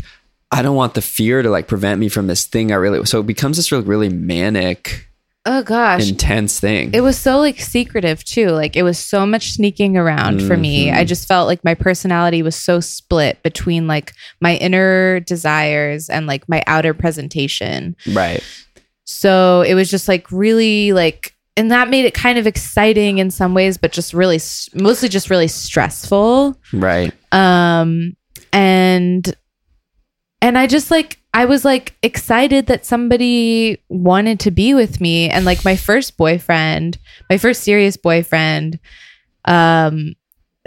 I 0.52 0.62
don't 0.62 0.76
want 0.76 0.94
the 0.94 1.02
fear 1.02 1.42
to 1.42 1.50
like 1.50 1.68
prevent 1.68 2.00
me 2.00 2.10
from 2.10 2.28
this 2.28 2.46
thing 2.46 2.72
I 2.72 2.76
really 2.76 3.06
so 3.06 3.22
it 3.22 3.26
becomes 3.26 3.58
this 3.58 3.72
really, 3.72 3.86
really 3.86 4.10
manic, 4.10 5.08
Oh 5.46 5.64
gosh. 5.64 6.08
intense 6.08 6.60
thing. 6.60 6.94
It 6.94 7.02
was 7.02 7.18
so 7.18 7.40
like 7.40 7.60
secretive 7.60 8.24
too. 8.24 8.50
Like 8.50 8.76
it 8.76 8.84
was 8.84 9.00
so 9.00 9.26
much 9.26 9.54
sneaking 9.54 9.98
around 9.98 10.42
for 10.44 10.56
me. 10.56 10.92
I 10.92 11.04
just 11.04 11.28
felt 11.28 11.48
like 11.48 11.64
my 11.64 11.74
personality 11.74 12.44
was 12.44 12.56
so 12.56 12.80
split 12.80 13.42
between 13.42 13.88
like 13.88 14.14
my 14.40 14.56
inner 14.58 15.20
desires 15.22 16.10
and 16.10 16.28
like 16.28 16.48
my 16.48 16.62
outer 16.68 16.94
presentation. 16.94 17.96
right. 18.14 18.44
So 19.04 19.62
it 19.64 19.74
was 19.74 19.90
just 19.90 20.08
like 20.08 20.32
really 20.32 20.94
like 20.94 21.36
and 21.58 21.72
that 21.72 21.90
made 21.90 22.06
it 22.06 22.14
kind 22.14 22.38
of 22.38 22.48
exciting 22.48 23.18
in 23.18 23.30
some 23.30 23.54
ways 23.54 23.78
but 23.78 23.92
just 23.92 24.14
really 24.14 24.40
mostly 24.76 25.10
just 25.10 25.30
really 25.32 25.48
stressful. 25.48 26.56
Right. 26.72 27.14
Um 27.32 28.16
and 28.54 29.36
and 30.42 30.58
I 30.58 30.68
just 30.68 30.92
like 30.92 31.21
I 31.34 31.46
was 31.46 31.64
like 31.64 31.96
excited 32.04 32.68
that 32.68 32.86
somebody 32.86 33.82
wanted 33.90 34.40
to 34.42 34.52
be 34.52 34.74
with 34.74 35.00
me 35.00 35.30
and 35.30 35.46
like 35.46 35.64
my 35.64 35.76
first 35.78 36.18
boyfriend, 36.18 36.98
my 37.30 37.38
first 37.38 37.64
serious 37.64 37.96
boyfriend 37.98 38.80
um 39.46 40.14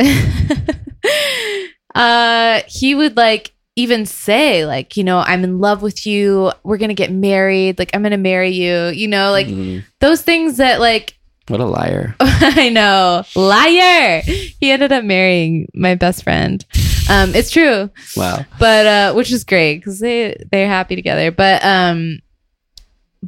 uh 1.94 2.60
he 2.66 2.94
would 2.94 3.16
like 3.16 3.52
even 3.76 4.06
say 4.06 4.64
like, 4.66 4.96
you 4.96 5.02
know, 5.04 5.18
I'm 5.18 5.42
in 5.44 5.58
love 5.58 5.82
with 5.82 6.06
you, 6.06 6.52
we're 6.62 6.76
going 6.78 6.90
to 6.90 6.94
get 6.94 7.10
married, 7.10 7.78
like 7.78 7.90
I'm 7.92 8.02
going 8.02 8.12
to 8.12 8.16
marry 8.16 8.50
you, 8.50 8.86
you 8.88 9.08
know, 9.08 9.32
like 9.32 9.48
Mhm. 9.48 9.84
those 10.00 10.22
things 10.22 10.58
that 10.58 10.78
like 10.80 11.18
what 11.48 11.60
a 11.60 11.66
liar. 11.66 12.14
I 12.20 12.70
know. 12.70 13.22
Liar. 13.36 14.22
He 14.22 14.70
ended 14.70 14.92
up 14.92 15.04
marrying 15.04 15.68
my 15.74 15.94
best 15.94 16.22
friend. 16.22 16.64
Um, 17.08 17.34
it's 17.34 17.50
true. 17.50 17.90
Wow. 18.16 18.44
But 18.58 18.86
uh 18.86 19.12
which 19.14 19.32
is 19.32 19.44
great 19.44 19.78
because 19.78 20.00
they 20.00 20.42
they're 20.50 20.68
happy 20.68 20.96
together. 20.96 21.30
But 21.30 21.64
um 21.64 22.20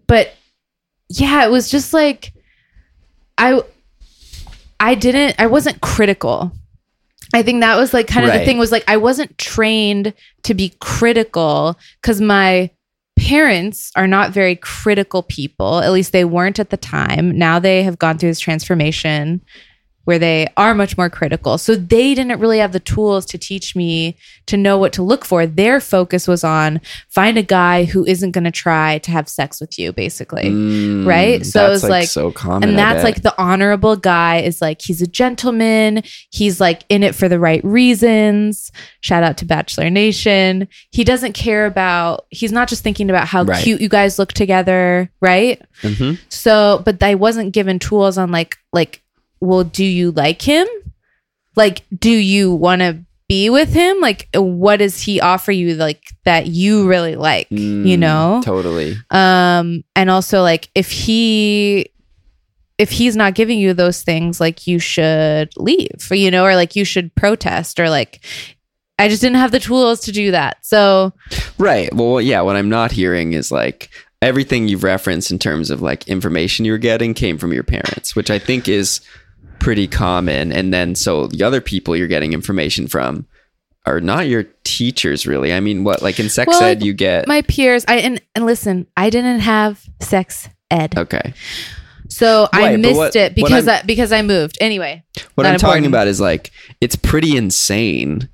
but 0.07 0.33
yeah, 1.09 1.45
it 1.45 1.51
was 1.51 1.71
just 1.71 1.93
like 1.93 2.33
I 3.39 3.61
I 4.81 4.95
didn't 4.95 5.37
I 5.39 5.47
wasn't 5.47 5.81
critical. 5.81 6.53
I 7.35 7.43
think 7.43 7.61
that 7.61 7.77
was 7.77 7.93
like 7.93 8.07
kind 8.07 8.25
of 8.25 8.33
the 8.33 8.45
thing 8.45 8.59
was 8.59 8.73
like 8.73 8.85
I 8.89 8.97
wasn't 8.97 9.37
trained 9.37 10.15
to 10.45 10.55
be 10.55 10.75
critical 10.81 11.77
because 12.01 12.21
my 12.21 12.71
parents 13.19 13.91
are 13.97 14.07
not 14.07 14.31
very 14.31 14.57
critical 14.57 15.23
people. 15.23 15.81
At 15.81 15.93
least 15.93 16.13
they 16.13 16.25
weren't 16.25 16.59
at 16.59 16.71
the 16.71 16.77
time. 16.77 17.37
Now 17.37 17.59
they 17.59 17.83
have 17.83 17.99
gone 17.99 18.19
through 18.19 18.31
this 18.31 18.41
transformation 18.41 19.43
where 20.07 20.19
they 20.19 20.49
are 20.57 20.75
much 20.75 20.97
more 20.97 21.11
critical. 21.11 21.59
So 21.59 21.77
they 21.77 22.15
didn't 22.15 22.41
really 22.41 22.59
have 22.59 22.73
the 22.73 22.81
tools 22.81 23.27
to 23.27 23.39
teach 23.39 23.77
me 23.77 24.17
to 24.47 24.57
know 24.57 24.79
what 24.79 24.93
to 24.95 25.03
look 25.03 25.25
for. 25.25 25.47
Their 25.47 25.81
focus 25.81 26.27
was 26.27 26.43
on 26.43 26.81
find 27.11 27.37
a 27.37 27.43
guy 27.43 27.85
who 27.85 28.05
isn't 28.07 28.31
going 28.31 28.45
to 28.45 28.51
try 28.51 28.99
to 28.99 29.11
have 29.11 29.29
sex 29.29 29.61
with 29.61 29.79
you, 29.79 29.93
basically. 29.93 30.45
Mm, 30.45 31.07
right? 31.07 31.45
So 31.45 31.71
it's 31.73 31.83
like- 31.85 32.09
so 32.09 32.31
common. 32.33 32.69
and 32.71 32.79
that's 32.79 33.05
like 33.05 33.21
the 33.23 33.35
honorable 33.39 33.97
guy 33.97 34.39
is 34.39 34.63
like 34.63 34.81
he's 34.81 35.03
a 35.03 35.07
gentleman 35.07 36.03
he's 36.31 36.61
like 36.61 36.85
in 36.89 37.03
it 37.03 37.15
for 37.15 37.29
the 37.29 37.39
right 37.39 37.63
reasons 37.65 38.71
shout 39.01 39.23
out 39.23 39.37
to 39.39 39.45
bachelor 39.45 39.91
nation 39.91 40.69
he 40.91 41.03
doesn't 41.05 41.33
care 41.33 41.67
about 41.67 42.27
he's 42.31 42.53
not 42.53 42.69
just 42.69 42.83
thinking 42.83 43.11
about 43.11 43.27
how 43.27 43.43
Right. 43.43 43.63
cute 43.63 43.81
you 43.81 43.89
guys 43.89 44.19
look 44.19 44.33
together 44.33 45.11
right 45.21 45.61
Mhm. 45.83 46.19
so 46.29 46.81
but 46.85 47.03
i 47.03 47.15
wasn't 47.15 47.53
given 47.53 47.79
tools 47.79 48.19
on 48.19 48.31
like 48.31 48.57
like 48.73 49.03
well 49.41 49.65
do 49.65 49.85
you 49.85 50.11
like 50.13 50.43
him 50.43 50.67
like 51.57 51.83
do 51.97 52.11
you 52.11 52.55
want 52.55 52.81
to 52.81 52.99
be 53.29 53.51
with 53.51 53.73
him 53.73 54.01
like 54.01 54.29
what 54.35 54.77
does 54.77 55.01
he 55.01 55.21
offer 55.21 55.51
you 55.51 55.75
like 55.75 56.03
that 56.25 56.47
you 56.47 56.87
really 56.89 57.17
like 57.17 57.49
you 57.51 57.97
Mm, 57.97 57.99
know 57.99 58.41
Totally. 58.45 58.97
um 59.11 59.83
and 59.97 60.11
also 60.11 60.43
like 60.43 60.69
if 60.75 60.91
he 60.93 61.91
if 62.79 62.91
he's 62.91 63.17
not 63.17 63.35
giving 63.35 63.59
you 63.59 63.73
those 63.75 64.03
things 64.03 64.39
like 64.41 64.67
you 64.67 64.79
should 64.79 65.51
leave 65.57 66.07
you 66.11 66.31
know 66.31 66.45
or 66.45 66.55
like 66.55 66.77
you 66.77 66.85
should 66.85 67.13
protest 67.17 67.81
or 67.81 67.91
like 67.91 68.25
i 68.99 69.09
just 69.09 69.23
didn't 69.23 69.39
have 69.39 69.51
the 69.51 69.59
tools 69.61 70.01
to 70.01 70.13
do 70.13 70.31
that 70.31 70.59
so 70.65 71.13
Right. 71.59 71.93
Well, 71.93 72.21
yeah, 72.21 72.43
what 72.43 72.55
I'm 72.57 72.69
not 72.69 72.93
hearing 72.93 73.33
is 73.33 73.51
like 73.51 73.89
everything 74.23 74.69
you've 74.69 74.83
referenced 74.85 75.31
in 75.31 75.39
terms 75.39 75.71
of 75.71 75.81
like 75.83 76.07
information 76.07 76.65
you're 76.67 76.77
getting 76.79 77.15
came 77.15 77.39
from 77.39 77.53
your 77.53 77.63
parents, 77.65 78.15
which 78.15 78.31
I 78.31 78.39
think 78.39 78.69
is 78.69 79.01
pretty 79.59 79.87
common. 79.89 80.53
And 80.53 80.73
then 80.73 80.95
so 80.95 81.27
the 81.27 81.43
other 81.43 81.61
people 81.61 81.97
you're 81.97 82.09
getting 82.09 82.33
information 82.33 82.87
from 82.89 83.27
are 83.87 84.01
not 84.01 84.27
your 84.27 84.45
teachers 84.65 85.27
really. 85.27 85.53
I 85.53 85.61
mean, 85.61 85.85
what 85.85 86.03
like 86.03 86.19
in 86.19 86.29
sex 86.29 86.49
Well, 86.49 86.63
ed 86.63 86.83
you 86.85 86.93
get 86.93 87.27
my 87.29 87.43
peers 87.43 87.85
i 87.89 87.97
and, 87.99 88.21
and 88.35 88.45
listen 88.47 88.87
i 88.97 89.11
didn't 89.11 89.41
have 89.41 89.85
sex 90.01 90.49
ed 90.71 90.97
Okay. 90.99 91.33
so 92.09 92.49
i 92.53 92.61
Right, 92.63 92.81
missed 92.81 92.97
what- 92.97 93.17
it 93.17 93.35
because 93.37 93.69
I'm- 93.69 93.87
because 93.87 94.11
i 94.13 94.23
moved 94.23 94.59
anyway 94.61 95.05
What 95.37 95.47
I'm 95.47 95.59
talking 95.59 95.87
about 95.87 96.09
is 96.09 96.21
like 96.21 96.51
it's 96.81 96.97
pretty 96.97 97.37
insane 97.37 98.29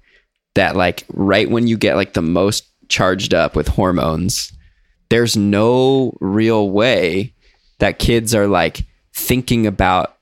that 0.54 0.74
like 0.76 1.04
right 1.12 1.50
when 1.50 1.66
you 1.66 1.76
get 1.76 1.96
like 1.96 2.14
the 2.14 2.22
most 2.22 2.64
charged 2.88 3.32
up 3.34 3.56
with 3.56 3.68
hormones, 3.68 4.52
there's 5.08 5.34
no 5.36 6.14
real 6.20 6.70
way 6.70 7.34
that 7.78 7.98
kids 7.98 8.34
are 8.34 8.46
like 8.46 8.84
thinking 9.14 9.66
about 9.66 10.16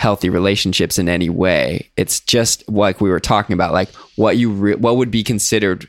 healthy 0.00 0.30
relationships 0.30 0.98
in 0.98 1.10
any 1.10 1.28
way. 1.28 1.90
It's 1.98 2.20
just 2.20 2.66
like 2.70 3.02
we 3.02 3.10
were 3.10 3.20
talking 3.20 3.52
about, 3.52 3.74
like 3.74 3.90
what 4.16 4.38
you 4.38 4.50
re- 4.50 4.74
what 4.74 4.96
would 4.96 5.10
be 5.10 5.22
considered 5.22 5.86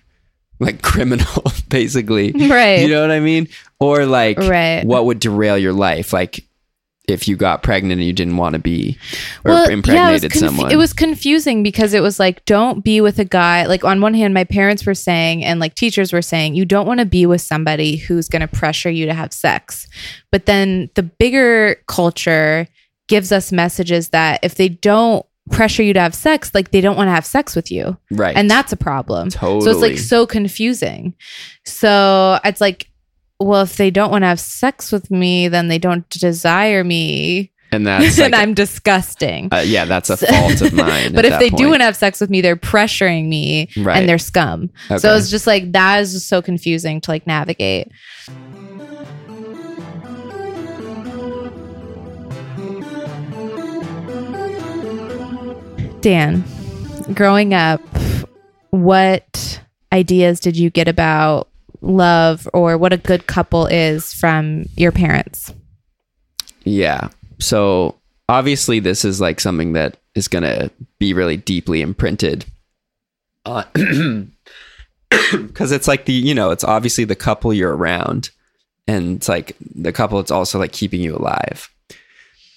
like 0.59 0.81
criminal, 0.91 1.43
basically. 1.69 2.33
right 2.33 2.81
You 2.81 2.89
know 2.89 2.99
what 3.01 3.11
I 3.11 3.21
mean? 3.21 3.47
Or 3.79 4.05
like 4.05 4.37
Right. 4.37 4.83
what 4.85 5.05
would 5.05 5.19
derail 5.21 5.57
your 5.57 5.71
life? 5.71 6.11
Like 6.11 6.45
if 7.07 7.27
you 7.29 7.37
got 7.37 7.63
pregnant 7.63 7.93
and 7.99 8.03
you 8.05 8.11
didn't 8.13 8.35
want 8.35 8.53
to 8.53 8.59
be 8.59 8.97
or 9.45 9.51
yeah, 9.53 9.63
it 9.65 9.71
impregnated 9.71 10.33
someone. 10.33 10.71
it 10.71 10.75
was 10.75 10.91
confusing 10.93 11.63
because 11.63 11.93
it 11.93 12.01
was 12.01 12.19
like, 12.19 12.43
don't 12.45 12.83
be 12.83 12.99
with 12.99 13.17
a 13.17 13.25
guy. 13.25 13.65
Like 13.65 13.85
on 13.85 14.01
one 14.01 14.13
hand, 14.13 14.33
my 14.33 14.43
parents 14.43 14.85
were 14.85 14.93
saying, 14.93 15.43
and 15.45 15.59
like 15.61 15.75
teachers 15.75 16.11
were 16.11 16.21
saying, 16.21 16.55
you 16.55 16.65
don't 16.65 16.85
want 16.85 16.99
to 16.99 17.05
be 17.05 17.25
with 17.25 17.41
somebody 17.41 17.95
who's 17.95 18.27
going 18.27 18.41
to 18.41 18.47
pressure 18.47 18.89
you 18.89 19.05
to 19.05 19.13
have 19.13 19.31
sex. 19.33 19.87
But 20.31 20.45
then 20.47 20.89
the 20.95 21.03
bigger 21.03 21.77
culture 21.87 22.67
gives 23.11 23.31
us 23.31 23.51
messages 23.51 24.09
that 24.09 24.39
if 24.41 24.55
they 24.55 24.69
don't 24.69 25.25
pressure 25.51 25.83
you 25.83 25.91
to 25.93 25.99
have 25.99 26.15
sex, 26.15 26.51
like 26.55 26.71
they 26.71 26.79
don't 26.81 26.95
want 26.95 27.07
to 27.07 27.11
have 27.11 27.25
sex 27.25 27.55
with 27.55 27.69
you, 27.71 27.97
right. 28.09 28.35
and 28.37 28.49
that's 28.49 28.71
a 28.71 28.77
problem. 28.77 29.29
totally. 29.29 29.61
So 29.61 29.69
it's 29.71 29.81
like 29.81 29.97
so 29.97 30.25
confusing. 30.25 31.13
So 31.65 32.39
it's 32.45 32.61
like, 32.61 32.87
well, 33.39 33.63
if 33.63 33.75
they 33.75 33.91
don't 33.91 34.11
want 34.11 34.21
to 34.23 34.27
have 34.27 34.39
sex 34.39 34.91
with 34.91 35.11
me, 35.11 35.47
then 35.49 35.67
they 35.67 35.77
don't 35.77 36.07
desire 36.09 36.83
me, 36.85 37.51
and 37.73 37.85
that's 37.85 38.17
like, 38.17 38.25
and 38.27 38.35
I'm 38.35 38.53
disgusting. 38.53 39.49
uh, 39.51 39.57
yeah, 39.65 39.85
that's 39.85 40.09
a 40.09 40.17
fault 40.17 40.61
of 40.61 40.73
mine. 40.73 41.13
but 41.17 41.25
if 41.25 41.37
they 41.39 41.49
do 41.49 41.67
want 41.69 41.81
to 41.81 41.85
have 41.85 41.97
sex 41.97 42.21
with 42.21 42.29
me, 42.29 42.39
they're 42.41 42.55
pressuring 42.55 43.27
me 43.27 43.67
Right. 43.77 43.97
and 43.97 44.07
they're 44.07 44.19
scum. 44.19 44.69
So 44.97 45.15
it's 45.15 45.29
just 45.29 45.47
like 45.47 45.71
that 45.73 45.99
is 46.01 46.13
just 46.13 46.27
so 46.29 46.41
confusing 46.41 47.01
to 47.01 47.11
like 47.11 47.27
navigate. 47.27 47.89
Dan, 56.01 56.43
growing 57.13 57.53
up, 57.53 57.79
what 58.71 59.61
ideas 59.93 60.39
did 60.39 60.57
you 60.57 60.71
get 60.71 60.87
about 60.87 61.47
love 61.81 62.47
or 62.53 62.77
what 62.77 62.91
a 62.91 62.97
good 62.97 63.27
couple 63.27 63.67
is 63.67 64.11
from 64.11 64.65
your 64.75 64.91
parents? 64.91 65.53
Yeah. 66.63 67.09
So 67.39 67.95
obviously, 68.27 68.79
this 68.79 69.05
is 69.05 69.21
like 69.21 69.39
something 69.39 69.73
that 69.73 69.97
is 70.15 70.27
going 70.27 70.43
to 70.43 70.71
be 70.97 71.13
really 71.13 71.37
deeply 71.37 71.81
imprinted. 71.81 72.45
Because 75.31 75.73
it's 75.73 75.89
like 75.89 76.05
the, 76.05 76.13
you 76.13 76.33
know, 76.33 76.51
it's 76.51 76.63
obviously 76.63 77.03
the 77.03 77.17
couple 77.17 77.53
you're 77.53 77.75
around. 77.75 78.29
And 78.87 79.17
it's 79.17 79.27
like 79.27 79.57
the 79.59 79.91
couple, 79.91 80.21
it's 80.21 80.31
also 80.31 80.57
like 80.57 80.71
keeping 80.71 81.01
you 81.01 81.17
alive. 81.17 81.69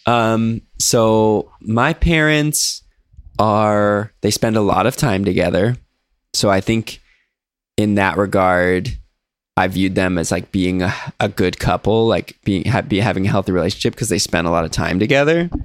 Um, 0.06 0.62
so 0.78 1.50
my 1.60 1.94
parents 1.94 2.83
are, 3.38 4.12
they 4.20 4.30
spend 4.30 4.56
a 4.56 4.60
lot 4.60 4.86
of 4.86 4.96
time 4.96 5.24
together. 5.24 5.76
So 6.32 6.50
I 6.50 6.60
think 6.60 7.00
in 7.76 7.94
that 7.96 8.16
regard, 8.16 8.96
I 9.56 9.68
viewed 9.68 9.94
them 9.94 10.18
as 10.18 10.30
like 10.30 10.50
being 10.50 10.82
a, 10.82 10.92
a 11.20 11.28
good 11.28 11.58
couple, 11.58 12.06
like 12.06 12.36
being 12.44 12.64
ha- 12.64 12.82
be 12.82 13.00
having 13.00 13.26
a 13.26 13.30
healthy 13.30 13.52
relationship 13.52 13.94
because 13.94 14.08
they 14.08 14.18
spend 14.18 14.46
a 14.46 14.50
lot 14.50 14.64
of 14.64 14.70
time 14.70 14.98
together. 14.98 15.48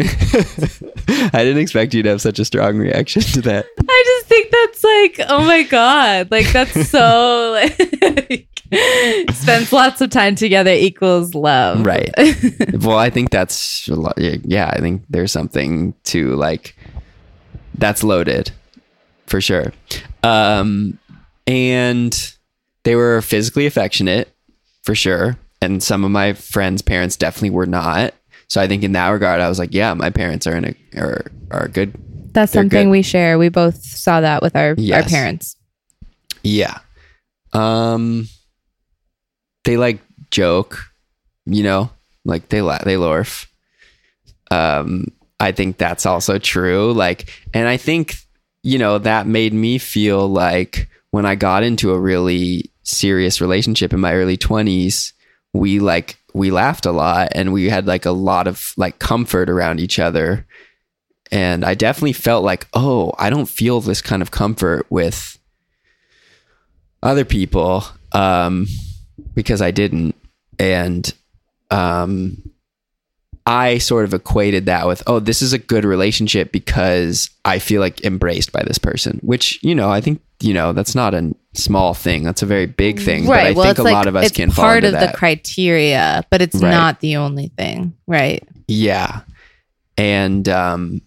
I 1.32 1.44
didn't 1.44 1.58
expect 1.58 1.94
you 1.94 2.02
to 2.02 2.10
have 2.10 2.20
such 2.20 2.38
a 2.38 2.44
strong 2.44 2.78
reaction 2.78 3.22
to 3.22 3.42
that. 3.42 3.66
I 3.88 4.02
just 4.06 4.26
think 4.26 4.50
that's 4.50 4.84
like, 4.84 5.20
oh 5.28 5.44
my 5.44 5.62
god, 5.64 6.30
like 6.30 6.50
that's 6.52 6.88
so 6.90 7.50
like 7.52 8.46
spends 9.32 9.72
lots 9.72 10.00
of 10.00 10.10
time 10.10 10.34
together 10.34 10.72
equals 10.72 11.34
love, 11.34 11.84
Right. 11.84 12.10
Well, 12.72 12.98
I 12.98 13.10
think 13.10 13.30
that's 13.30 13.88
a 13.88 13.94
lot. 13.94 14.14
Yeah, 14.18 14.70
I 14.72 14.80
think 14.80 15.02
there's 15.10 15.32
something 15.32 15.94
to 16.04 16.36
like 16.36 16.76
that's 17.74 18.02
loaded 18.04 18.50
for 19.26 19.40
sure. 19.40 19.72
Um, 20.22 20.98
and 21.46 22.36
they 22.84 22.94
were 22.94 23.22
physically 23.22 23.66
affectionate 23.66 24.32
for 24.82 24.94
sure. 24.94 25.36
And 25.62 25.82
some 25.82 26.04
of 26.04 26.10
my 26.10 26.32
friends' 26.32 26.82
parents 26.82 27.16
definitely 27.16 27.50
were 27.50 27.66
not. 27.66 28.14
So 28.50 28.60
I 28.60 28.66
think 28.66 28.82
in 28.82 28.92
that 28.92 29.08
regard, 29.08 29.40
I 29.40 29.48
was 29.48 29.60
like, 29.60 29.72
yeah, 29.72 29.94
my 29.94 30.10
parents 30.10 30.46
are 30.46 30.56
in 30.56 30.64
a 30.64 30.98
are 31.00 31.24
are 31.52 31.68
good. 31.68 31.94
that's 32.32 32.52
They're 32.52 32.62
something 32.64 32.88
good. 32.88 32.90
we 32.90 33.02
share. 33.02 33.38
We 33.38 33.48
both 33.48 33.80
saw 33.82 34.20
that 34.20 34.42
with 34.42 34.56
our 34.56 34.70
our 34.70 35.02
parents. 35.04 35.56
Yeah. 36.42 36.78
Um, 37.52 38.28
they 39.64 39.76
like 39.76 40.00
joke, 40.30 40.84
you 41.46 41.62
know, 41.62 41.90
like 42.24 42.48
they 42.48 42.60
la- 42.60 42.82
they 42.84 42.96
lorf. 42.96 43.46
Um, 44.50 45.06
I 45.38 45.52
think 45.52 45.78
that's 45.78 46.04
also 46.04 46.38
true. 46.38 46.92
Like, 46.92 47.30
and 47.54 47.68
I 47.68 47.76
think 47.76 48.16
you 48.64 48.78
know 48.78 48.98
that 48.98 49.26
made 49.26 49.54
me 49.54 49.78
feel 49.78 50.28
like 50.28 50.88
when 51.12 51.24
I 51.24 51.36
got 51.36 51.62
into 51.62 51.92
a 51.92 52.00
really 52.00 52.70
serious 52.82 53.40
relationship 53.40 53.92
in 53.92 54.00
my 54.00 54.14
early 54.14 54.36
twenties, 54.36 55.12
we 55.52 55.80
like 55.80 56.16
we 56.32 56.50
laughed 56.50 56.86
a 56.86 56.92
lot 56.92 57.28
and 57.32 57.52
we 57.52 57.68
had 57.68 57.86
like 57.86 58.06
a 58.06 58.12
lot 58.12 58.46
of 58.46 58.72
like 58.76 58.98
comfort 58.98 59.50
around 59.50 59.80
each 59.80 59.98
other. 59.98 60.46
And 61.32 61.64
I 61.64 61.74
definitely 61.74 62.12
felt 62.12 62.44
like, 62.44 62.66
oh, 62.74 63.12
I 63.18 63.30
don't 63.30 63.48
feel 63.48 63.80
this 63.80 64.02
kind 64.02 64.20
of 64.20 64.30
comfort 64.30 64.86
with 64.90 65.38
other 67.02 67.24
people 67.24 67.84
um, 68.12 68.66
because 69.34 69.62
I 69.62 69.70
didn't. 69.70 70.16
And 70.58 71.12
um, 71.70 72.50
I 73.46 73.78
sort 73.78 74.04
of 74.04 74.14
equated 74.14 74.66
that 74.66 74.86
with, 74.86 75.02
oh, 75.06 75.20
this 75.20 75.40
is 75.40 75.52
a 75.52 75.58
good 75.58 75.84
relationship 75.84 76.52
because 76.52 77.30
I 77.44 77.58
feel 77.60 77.80
like 77.80 78.04
embraced 78.04 78.52
by 78.52 78.62
this 78.64 78.78
person, 78.78 79.20
which, 79.22 79.62
you 79.62 79.74
know, 79.74 79.90
I 79.90 80.00
think, 80.00 80.20
you 80.40 80.54
know, 80.54 80.72
that's 80.72 80.94
not 80.94 81.14
a 81.14 81.34
small 81.54 81.94
thing. 81.94 82.22
That's 82.22 82.42
a 82.42 82.46
very 82.46 82.66
big 82.66 83.00
thing. 83.00 83.26
But 83.26 83.40
I 83.40 83.54
think 83.54 83.78
a 83.78 83.82
lot 83.82 84.06
of 84.06 84.16
us 84.16 84.30
can 84.30 84.50
fall 84.50 84.64
part 84.64 84.84
of 84.84 84.92
that. 84.92 85.12
the 85.12 85.16
criteria, 85.18 86.24
but 86.30 86.40
it's 86.42 86.56
Right. 86.56 86.70
not 86.70 87.00
the 87.00 87.16
only 87.16 87.48
thing, 87.58 87.94
right? 88.06 88.42
Yeah. 88.68 89.20
And 89.98 90.48
um 90.48 91.02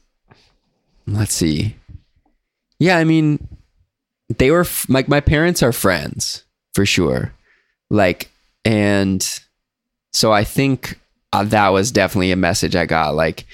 let's 1.07 1.33
see. 1.33 1.75
Yeah, 2.79 2.97
I 2.97 3.03
mean 3.03 3.47
they 4.37 4.51
were 4.51 4.61
f- 4.61 4.85
like 4.89 5.07
my 5.07 5.19
parents 5.19 5.61
are 5.63 5.73
friends 5.73 6.43
for 6.73 6.85
sure. 6.85 7.33
Like 7.89 8.29
and 8.65 9.27
so 10.11 10.31
I 10.31 10.43
think 10.43 10.99
uh, 11.33 11.43
that 11.45 11.69
was 11.69 11.91
definitely 11.91 12.31
a 12.31 12.35
message 12.35 12.75
I 12.75 12.85
got 12.85 13.15
like 13.15 13.45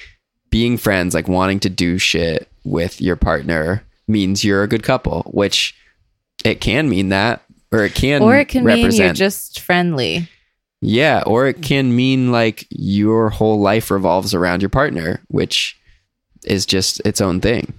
being 0.49 0.77
friends 0.77 1.13
like 1.13 1.27
wanting 1.27 1.59
to 1.61 1.69
do 1.69 1.97
shit 1.97 2.49
with 2.65 2.99
your 3.01 3.15
partner 3.15 3.83
means 4.09 4.43
you're 4.43 4.63
a 4.63 4.67
good 4.67 4.83
couple, 4.83 5.23
which 5.31 5.75
it 6.43 6.59
can 6.59 6.89
mean 6.89 7.09
that 7.09 7.41
or 7.71 7.83
it 7.83 7.93
can 7.95 8.21
or 8.21 8.37
it 8.37 8.47
can 8.47 8.65
mean 8.65 8.91
you're 8.91 9.13
just 9.13 9.59
friendly. 9.59 10.27
yeah, 10.81 11.23
or 11.25 11.47
it 11.47 11.61
can 11.61 11.95
mean 11.95 12.31
like 12.31 12.65
your 12.69 13.29
whole 13.29 13.59
life 13.59 13.91
revolves 13.91 14.33
around 14.33 14.61
your 14.61 14.69
partner, 14.69 15.21
which 15.27 15.77
is 16.45 16.65
just 16.65 16.99
its 17.05 17.21
own 17.21 17.39
thing. 17.41 17.73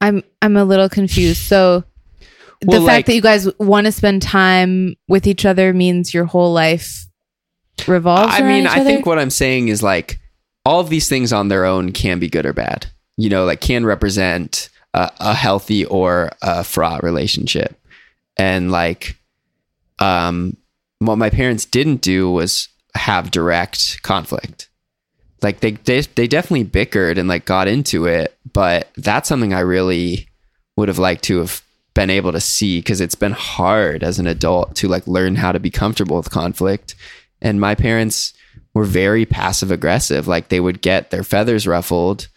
I'm 0.00 0.22
I'm 0.40 0.56
a 0.56 0.64
little 0.64 0.88
confused. 0.88 1.42
So 1.42 1.84
the 2.60 2.72
fact 2.72 2.82
like- 2.82 3.06
that 3.06 3.14
you 3.14 3.22
guys 3.22 3.48
want 3.58 3.86
to 3.86 3.92
spend 3.92 4.22
time 4.22 4.96
with 5.08 5.26
each 5.26 5.44
other 5.44 5.72
means 5.72 6.14
your 6.14 6.24
whole 6.24 6.52
life 6.52 7.06
revolves 7.88 8.34
I 8.34 8.42
mean, 8.42 8.66
I 8.66 8.84
think 8.84 9.06
what 9.06 9.18
I'm 9.18 9.30
saying 9.30 9.68
is 9.68 9.82
like 9.82 10.20
all 10.64 10.80
of 10.80 10.88
these 10.88 11.08
things 11.08 11.32
on 11.32 11.48
their 11.48 11.64
own 11.64 11.90
can 11.90 12.20
be 12.20 12.28
good 12.28 12.46
or 12.46 12.52
bad. 12.52 12.86
You 13.16 13.28
know, 13.28 13.44
like 13.44 13.60
can 13.60 13.84
represent 13.84 14.70
a, 14.94 15.10
a 15.20 15.34
healthy 15.34 15.84
or 15.84 16.30
a 16.42 16.64
fraught 16.64 17.02
relationship. 17.02 17.78
And 18.36 18.70
like, 18.70 19.16
um, 19.98 20.56
what 20.98 21.16
my 21.16 21.30
parents 21.30 21.64
didn't 21.64 22.00
do 22.00 22.30
was 22.30 22.68
have 22.94 23.30
direct 23.30 24.02
conflict. 24.02 24.68
Like 25.42 25.60
they, 25.60 25.72
they, 25.72 26.00
they 26.02 26.26
definitely 26.28 26.64
bickered 26.64 27.18
and 27.18 27.28
like 27.28 27.44
got 27.44 27.68
into 27.68 28.06
it, 28.06 28.36
but 28.52 28.90
that's 28.96 29.28
something 29.28 29.52
I 29.52 29.60
really 29.60 30.28
would 30.76 30.88
have 30.88 30.98
liked 30.98 31.24
to 31.24 31.38
have 31.38 31.62
been 31.94 32.10
able 32.10 32.32
to 32.32 32.40
see 32.40 32.78
because 32.78 33.00
it's 33.00 33.14
been 33.14 33.32
hard 33.32 34.02
as 34.02 34.18
an 34.18 34.26
adult 34.26 34.76
to 34.76 34.88
like 34.88 35.06
learn 35.06 35.36
how 35.36 35.52
to 35.52 35.60
be 35.60 35.70
comfortable 35.70 36.16
with 36.16 36.30
conflict. 36.30 36.94
And 37.40 37.60
my 37.60 37.74
parents 37.74 38.32
were 38.72 38.84
very 38.84 39.26
passive 39.26 39.70
aggressive. 39.70 40.28
Like 40.28 40.48
they 40.48 40.60
would 40.60 40.80
get 40.80 41.10
their 41.10 41.24
feathers 41.24 41.66
ruffled 41.66 42.28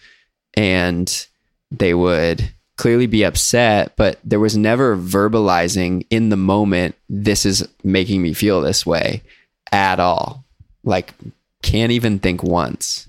and 0.56 1.28
they 1.72 1.94
would 1.94 2.50
clearly 2.78 3.08
be 3.08 3.24
upset, 3.24 3.96
but 3.96 4.20
there 4.24 4.40
was 4.40 4.58
never 4.58 4.98
verbalizing 4.98 6.06
in 6.10 6.30
the 6.30 6.38
moment, 6.38 6.96
this 7.10 7.46
is 7.46 7.68
making 7.84 8.22
me 8.22 8.34
feel 8.34 8.62
this 8.62 8.86
way 8.86 9.22
at 9.72 10.00
all. 10.00 10.44
Like, 10.84 11.14
can't 11.64 11.92
even 11.92 12.20
think 12.20 12.44
once. 12.44 13.08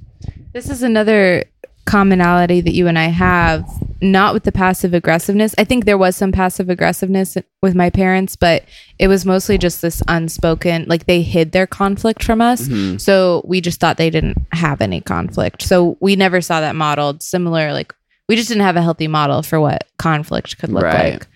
This 0.52 0.70
is 0.70 0.82
another 0.82 1.44
commonality 1.86 2.60
that 2.60 2.74
you 2.74 2.86
and 2.88 2.98
I 2.98 3.06
have, 3.06 3.64
not 4.02 4.34
with 4.34 4.42
the 4.44 4.52
passive 4.52 4.92
aggressiveness. 4.92 5.54
I 5.56 5.64
think 5.64 5.84
there 5.84 5.96
was 5.96 6.16
some 6.16 6.32
passive 6.32 6.68
aggressiveness 6.68 7.36
with 7.62 7.74
my 7.74 7.88
parents, 7.90 8.36
but 8.36 8.64
it 8.98 9.08
was 9.08 9.24
mostly 9.24 9.56
just 9.56 9.80
this 9.80 10.02
unspoken, 10.08 10.84
like 10.88 11.06
they 11.06 11.22
hid 11.22 11.52
their 11.52 11.66
conflict 11.66 12.22
from 12.22 12.40
us. 12.42 12.68
Mhm. 12.68 13.00
So 13.00 13.42
we 13.46 13.60
just 13.60 13.80
thought 13.80 13.96
they 13.96 14.10
didn't 14.10 14.36
have 14.52 14.80
any 14.82 15.00
conflict. 15.00 15.62
So 15.62 15.96
we 16.00 16.16
never 16.16 16.40
saw 16.40 16.60
that 16.60 16.74
modeled 16.76 17.22
similar. 17.22 17.72
Like 17.72 17.94
we 18.28 18.36
just 18.36 18.48
didn't 18.48 18.64
have 18.64 18.76
a 18.76 18.82
healthy 18.82 19.08
model 19.08 19.42
for 19.42 19.60
what 19.60 19.84
conflict 19.98 20.58
could 20.58 20.70
look 20.70 20.82
Right. 20.82 21.14
like. 21.14 21.26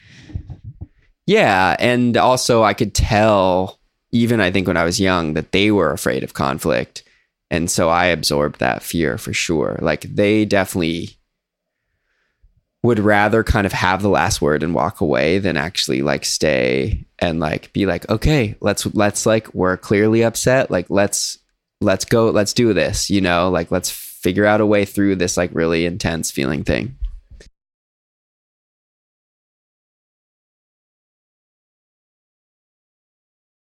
Yeah. 1.26 1.76
And 1.78 2.16
also, 2.16 2.62
I 2.64 2.74
could 2.74 2.92
tell 2.94 3.78
even 4.12 4.40
I 4.40 4.50
think 4.50 4.66
when 4.66 4.76
I 4.76 4.82
was 4.82 4.98
young 4.98 5.34
that 5.34 5.52
they 5.52 5.70
were 5.70 5.92
afraid 5.92 6.24
of 6.24 6.34
conflict. 6.34 7.04
And 7.50 7.70
so 7.70 7.88
I 7.88 8.06
absorbed 8.06 8.60
that 8.60 8.82
fear 8.82 9.18
for 9.18 9.32
sure. 9.32 9.78
Like 9.82 10.02
they 10.02 10.44
definitely 10.44 11.16
would 12.82 12.98
rather 12.98 13.44
kind 13.44 13.66
of 13.66 13.72
have 13.72 14.00
the 14.00 14.08
last 14.08 14.40
word 14.40 14.62
and 14.62 14.74
walk 14.74 15.00
away 15.00 15.38
than 15.38 15.56
actually 15.56 16.00
like 16.00 16.24
stay 16.24 17.04
and 17.18 17.40
like 17.40 17.72
be 17.72 17.86
like, 17.86 18.08
okay, 18.08 18.56
let's 18.60 18.86
let's 18.94 19.26
like 19.26 19.52
we're 19.52 19.76
clearly 19.76 20.22
upset. 20.22 20.70
Like 20.70 20.88
let's 20.88 21.38
let's 21.80 22.04
go, 22.04 22.30
let's 22.30 22.52
do 22.54 22.72
this, 22.72 23.10
you 23.10 23.20
know, 23.20 23.50
like 23.50 23.70
let's 23.70 23.90
figure 23.90 24.46
out 24.46 24.60
a 24.60 24.66
way 24.66 24.84
through 24.84 25.16
this 25.16 25.36
like 25.36 25.50
really 25.54 25.84
intense 25.84 26.30
feeling 26.30 26.64
thing. 26.64 26.96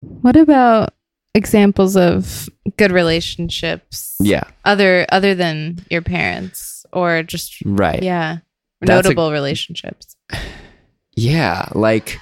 What 0.01 0.37
about 0.37 0.95
examples 1.35 1.97
of 1.97 2.49
good 2.77 2.93
relationships? 2.93 4.17
Yeah. 4.21 4.45
Other 4.65 5.07
other 5.11 5.35
than 5.35 5.85
your 5.91 6.03
parents 6.03 6.85
or 6.93 7.23
just 7.23 7.57
Right. 7.65 8.03
yeah, 8.03 8.39
That's 8.81 8.91
a- 8.91 9.09
notable 9.09 9.33
relationships. 9.33 10.17
Yeah, 11.17 11.69
like 11.75 12.19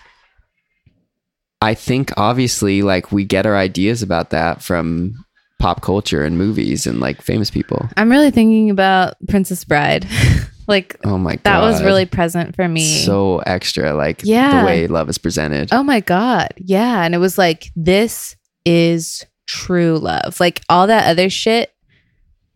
I 1.60 1.74
think 1.74 2.12
obviously 2.16 2.82
like 2.82 3.10
we 3.12 3.24
get 3.24 3.46
our 3.46 3.56
ideas 3.56 4.02
about 4.02 4.30
that 4.30 4.62
from 4.62 5.14
pop 5.58 5.82
culture 5.82 6.24
and 6.24 6.38
movies 6.38 6.86
and 6.86 7.00
like 7.00 7.20
famous 7.20 7.50
people. 7.50 7.88
I'm 7.96 8.10
really 8.10 8.30
thinking 8.30 8.70
about 8.70 9.14
Princess 9.28 9.64
Bride. 9.64 10.06
like 10.68 10.96
Oh 11.04 11.18
my 11.18 11.32
god. 11.32 11.42
that 11.44 11.60
was 11.62 11.82
really 11.82 12.06
present 12.06 12.54
for 12.54 12.68
me. 12.68 12.86
so 13.04 13.38
extra 13.38 13.92
like 13.94 14.20
Yeah. 14.22 14.60
the 14.60 14.66
way 14.66 14.86
love 14.86 15.08
is 15.08 15.18
presented. 15.18 15.70
Oh 15.72 15.82
my 15.82 15.98
God. 16.00 16.48
Yeah. 16.58 17.02
And 17.02 17.12
it 17.14 17.18
was 17.18 17.38
like, 17.38 17.70
this 17.74 18.36
is 18.68 19.24
true 19.46 19.98
love. 19.98 20.38
Like 20.40 20.60
all 20.68 20.86
that 20.88 21.08
other 21.08 21.30
shit 21.30 21.72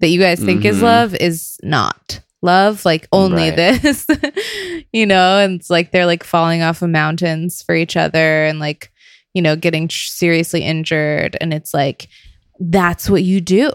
that 0.00 0.08
you 0.08 0.20
guys 0.20 0.40
think 0.40 0.64
is 0.64 0.78
Mhm. 0.78 0.82
love 0.82 1.14
is 1.14 1.56
not 1.62 2.20
love. 2.42 2.84
Like 2.84 3.06
only 3.12 3.50
Right. 3.50 3.56
this, 3.82 4.06
you 4.92 5.06
know? 5.06 5.38
And 5.38 5.58
it's 5.60 5.70
like 5.70 5.90
they're 5.92 6.06
like 6.06 6.24
falling 6.24 6.62
off 6.62 6.82
of 6.82 6.90
mountains 6.90 7.62
for 7.62 7.74
each 7.74 7.96
other 7.96 8.44
and 8.44 8.58
like, 8.58 8.90
you 9.32 9.40
know, 9.40 9.56
getting 9.56 9.88
tr- 9.88 10.06
seriously 10.06 10.62
injured. 10.62 11.36
And 11.40 11.54
it's 11.54 11.72
like, 11.72 12.08
that's 12.60 13.08
what 13.08 13.22
you 13.22 13.40
do 13.40 13.70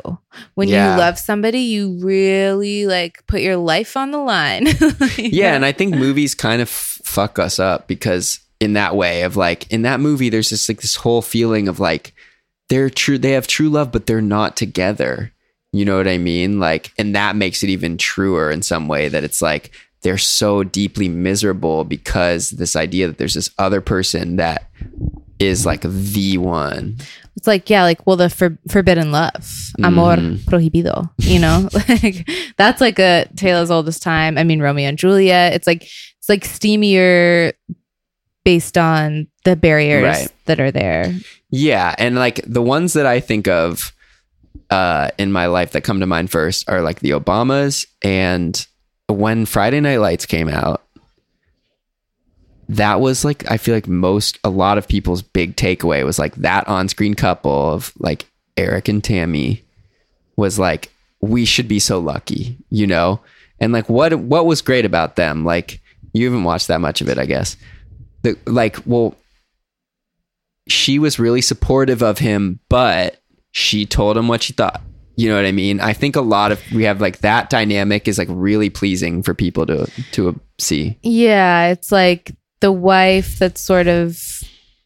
when 0.54 0.68
Yeah. 0.68 0.94
you 0.94 1.00
love 1.00 1.18
somebody. 1.18 1.60
You 1.62 1.98
really 2.02 2.86
like 2.86 3.26
put 3.28 3.42
your 3.42 3.58
life 3.58 3.98
on 3.98 4.12
the 4.12 4.20
line. 4.20 4.68
yeah, 5.18 5.56
and 5.56 5.66
I 5.66 5.72
think 5.72 5.96
movies 5.96 6.36
kind 6.36 6.62
of 6.62 6.68
f- 6.70 7.02
fuck 7.04 7.40
us 7.40 7.58
up 7.60 7.88
because 7.88 8.40
in 8.60 8.74
that 8.74 8.96
way 8.96 9.22
of 9.24 9.36
like 9.38 9.70
in 9.72 9.84
that 9.84 10.00
movie 10.00 10.30
there's 10.30 10.50
just 10.50 10.68
like 10.68 10.82
this 10.82 10.96
whole 10.96 11.22
feeling 11.22 11.68
of 11.68 11.80
like 11.80 12.14
they're 12.70 12.90
true 12.90 13.18
they 13.18 13.32
have 13.32 13.48
true 13.48 13.70
love 13.70 13.92
but 13.92 14.06
they're 14.06 14.22
not 14.22 14.56
together. 14.58 15.32
You 15.74 15.86
know 15.86 15.98
what 15.98 16.08
I 16.08 16.18
mean? 16.18 16.60
Like 16.60 16.92
and 16.98 17.16
that 17.16 17.36
makes 17.36 17.64
it 17.64 17.70
even 17.70 17.98
truer 17.98 18.50
in 18.52 18.62
some 18.62 18.88
way 18.88 19.10
that 19.10 19.24
it's 19.24 19.42
like 19.42 19.72
they're 20.04 20.18
so 20.18 20.64
deeply 20.64 21.10
miserable 21.10 21.84
because 21.84 22.52
this 22.52 22.76
idea 22.76 23.08
that 23.08 23.18
there's 23.18 23.34
this 23.34 23.50
other 23.58 23.82
person 23.82 24.36
that 24.38 24.70
is 25.40 25.66
like 25.66 25.82
the 25.82 26.38
one. 26.38 26.98
It's 27.36 27.46
like, 27.46 27.70
yeah, 27.70 27.84
like, 27.84 28.08
well, 28.08 28.16
the 28.16 28.30
for- 28.30 28.58
forbidden 28.70 29.12
love, 29.12 29.72
amor 29.84 30.16
Mhm. 30.16 30.40
prohibido, 30.46 31.10
you 31.20 31.38
know, 31.40 31.70
like 32.04 32.28
that's 32.58 32.82
like 32.82 32.98
a 33.00 33.28
tale 33.36 33.58
as 33.58 33.70
old 33.70 33.88
as 33.88 34.00
time. 34.00 34.38
I 34.38 34.44
mean, 34.44 34.60
Romeo 34.62 34.88
and 34.90 34.98
Juliet. 34.98 35.54
It's 35.54 35.68
like 35.68 35.84
it's 35.84 36.30
like 36.30 36.44
steamier, 36.44 37.54
based 38.48 38.78
on 38.78 39.28
the 39.44 39.58
barriers 39.58 40.04
Right. 40.04 40.32
that 40.46 40.62
are 40.62 40.72
there. 40.72 41.14
Yeah, 41.50 41.94
and 41.98 42.16
like 42.16 42.40
the 42.48 42.62
ones 42.62 42.94
that 42.94 43.06
I 43.06 43.20
think 43.20 43.46
of 43.50 43.92
uh 44.70 45.10
in 45.18 45.34
my 45.34 45.48
life 45.48 45.72
that 45.74 45.82
come 45.84 46.00
to 46.00 46.06
mind 46.06 46.32
first 46.32 46.70
are 46.70 46.82
like 46.82 47.02
the 47.02 47.10
Obamas 47.12 47.86
and 48.02 48.66
when 49.10 49.46
Friday 49.46 49.82
Night 49.82 49.98
Lights 49.98 50.26
came 50.26 50.48
out 50.48 50.82
that 52.70 53.02
was 53.02 53.26
like 53.26 53.50
I 53.52 53.58
feel 53.58 53.76
like 53.76 53.88
most 53.88 54.40
a 54.46 54.50
lot 54.50 54.78
of 54.78 54.88
people's 54.88 55.22
big 55.22 55.58
takeaway 55.58 56.04
was 56.06 56.18
like 56.20 56.36
that 56.36 56.68
on-screen 56.70 57.16
couple 57.16 57.74
of 57.74 57.92
like 58.00 58.26
Eric 58.56 58.88
and 58.88 59.04
Tammy 59.04 59.64
was 60.38 60.58
like 60.58 60.90
we 61.20 61.44
should 61.46 61.68
be 61.68 61.80
so 61.80 62.00
lucky, 62.00 62.58
you 62.70 62.86
know? 62.88 63.20
And 63.60 63.74
like 63.74 63.90
what 63.90 64.14
what 64.16 64.46
was 64.46 64.62
great 64.62 64.86
about 64.86 65.16
them? 65.18 65.44
Like 65.46 65.82
you 66.14 66.26
haven't 66.26 66.44
watched 66.46 66.68
that 66.68 66.82
much 66.82 67.02
of 67.02 67.10
it, 67.10 67.18
I 67.18 67.26
guess. 67.26 67.56
The 68.28 68.52
like 68.52 68.78
well 68.86 69.16
she 70.68 71.00
was 71.00 71.20
really 71.20 71.42
supportive 71.42 72.02
of 72.02 72.18
him, 72.18 72.60
but 72.70 73.22
she 73.52 73.86
told 73.86 74.18
him 74.18 74.28
what 74.28 74.44
she 74.44 74.54
thought. 74.54 74.82
You 75.16 75.30
know 75.30 75.36
what 75.36 75.46
I 75.46 75.52
mean? 75.52 75.80
I 75.80 75.94
think 75.94 76.16
a 76.16 76.22
lot 76.22 76.52
of 76.52 76.62
we 76.72 76.84
have 76.84 77.02
like 77.02 77.20
that 77.20 77.50
dynamic 77.50 78.08
is 78.08 78.18
like 78.18 78.28
really 78.30 78.70
pleasing 78.70 79.24
for 79.24 79.34
people 79.34 79.66
to 79.66 79.90
to 80.12 80.40
see. 80.60 81.00
Yeah, 81.02 81.70
it's 81.70 81.92
like 81.92 82.36
the 82.60 82.72
wife 82.72 83.40
that's 83.40 83.62
sort 83.62 83.88
of, 83.88 84.20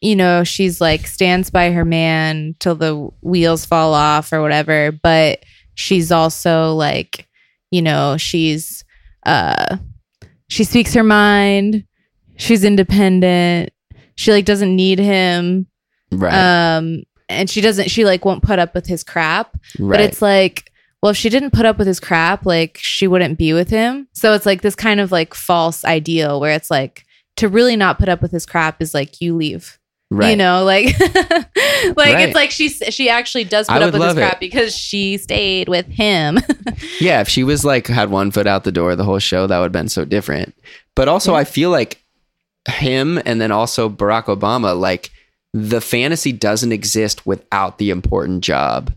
you 0.00 0.16
know, 0.16 0.42
she's 0.44 0.80
like 0.80 1.06
stands 1.06 1.50
by 1.50 1.70
her 1.72 1.84
man 1.84 2.54
till 2.60 2.74
the 2.74 3.10
wheels 3.20 3.66
fall 3.66 3.92
off 3.92 4.32
or 4.32 4.40
whatever, 4.40 4.92
but 4.92 5.42
she's 5.74 6.10
also 6.10 6.74
like, 6.74 7.28
you 7.70 7.82
know, 7.82 8.16
she's 8.16 8.84
uh 9.26 9.76
she 10.48 10.64
speaks 10.64 10.94
her 10.94 11.04
mind, 11.04 11.84
she's 12.36 12.64
independent, 12.64 13.70
she 14.16 14.32
like 14.32 14.44
doesn't 14.44 14.74
need 14.74 14.98
him. 14.98 15.66
Right. 16.10 16.76
Um 16.76 17.02
and 17.28 17.48
she 17.48 17.60
doesn't 17.60 17.90
she 17.90 18.04
like 18.04 18.24
won't 18.24 18.42
put 18.42 18.58
up 18.58 18.74
with 18.74 18.86
his 18.86 19.02
crap. 19.02 19.56
right. 19.78 19.96
But 19.96 20.00
it's 20.00 20.20
like, 20.22 20.70
well, 21.02 21.10
if 21.10 21.16
she 21.16 21.28
didn't 21.30 21.52
put 21.52 21.66
up 21.66 21.78
with 21.78 21.86
his 21.86 21.98
crap, 22.00 22.44
like 22.46 22.78
she 22.80 23.06
wouldn't 23.06 23.38
be 23.38 23.52
with 23.52 23.70
him. 23.70 24.06
So 24.12 24.34
it's 24.34 24.46
like 24.46 24.62
this 24.62 24.74
kind 24.74 25.00
of 25.00 25.10
like 25.10 25.34
false 25.34 25.84
ideal 25.84 26.40
where 26.40 26.52
it's 26.52 26.70
like 26.70 27.04
to 27.36 27.48
really 27.48 27.76
not 27.76 27.98
put 27.98 28.08
up 28.08 28.20
with 28.22 28.30
his 28.30 28.44
crap 28.46 28.82
is 28.82 28.92
like 28.94 29.20
you 29.20 29.34
leave. 29.34 29.78
right. 30.10 30.30
You 30.30 30.36
know, 30.36 30.62
like 30.64 30.94
like 31.00 31.96
Right. 31.96 32.28
it's 32.28 32.34
like 32.34 32.50
she 32.50 32.68
she 32.68 33.08
actually 33.08 33.44
does 33.44 33.66
put 33.66 33.80
up 33.82 33.92
with 33.94 34.02
his 34.02 34.14
crap 34.14 34.34
it. 34.34 34.40
because 34.40 34.76
she 34.76 35.16
stayed 35.16 35.68
with 35.68 35.86
him. 35.86 36.38
Yeah, 37.00 37.20
if 37.20 37.28
she 37.28 37.42
was 37.44 37.64
like 37.64 37.86
had 37.86 38.10
one 38.10 38.30
foot 38.30 38.46
out 38.46 38.64
the 38.64 38.72
door 38.72 38.94
the 38.96 39.04
whole 39.04 39.18
show, 39.20 39.46
that 39.46 39.58
would 39.58 39.66
have 39.66 39.72
been 39.72 39.88
so 39.88 40.04
different. 40.04 40.54
But 40.94 41.08
also, 41.08 41.32
Yeah. 41.32 41.38
I 41.38 41.44
feel 41.44 41.70
like 41.70 42.01
him 42.68 43.20
and 43.24 43.40
then 43.40 43.50
also 43.50 43.88
Barack 43.88 44.24
Obama, 44.24 44.78
like 44.78 45.10
the 45.52 45.80
fantasy 45.80 46.32
doesn't 46.32 46.72
exist 46.72 47.26
without 47.26 47.78
the 47.78 47.90
important 47.90 48.42
job. 48.44 48.92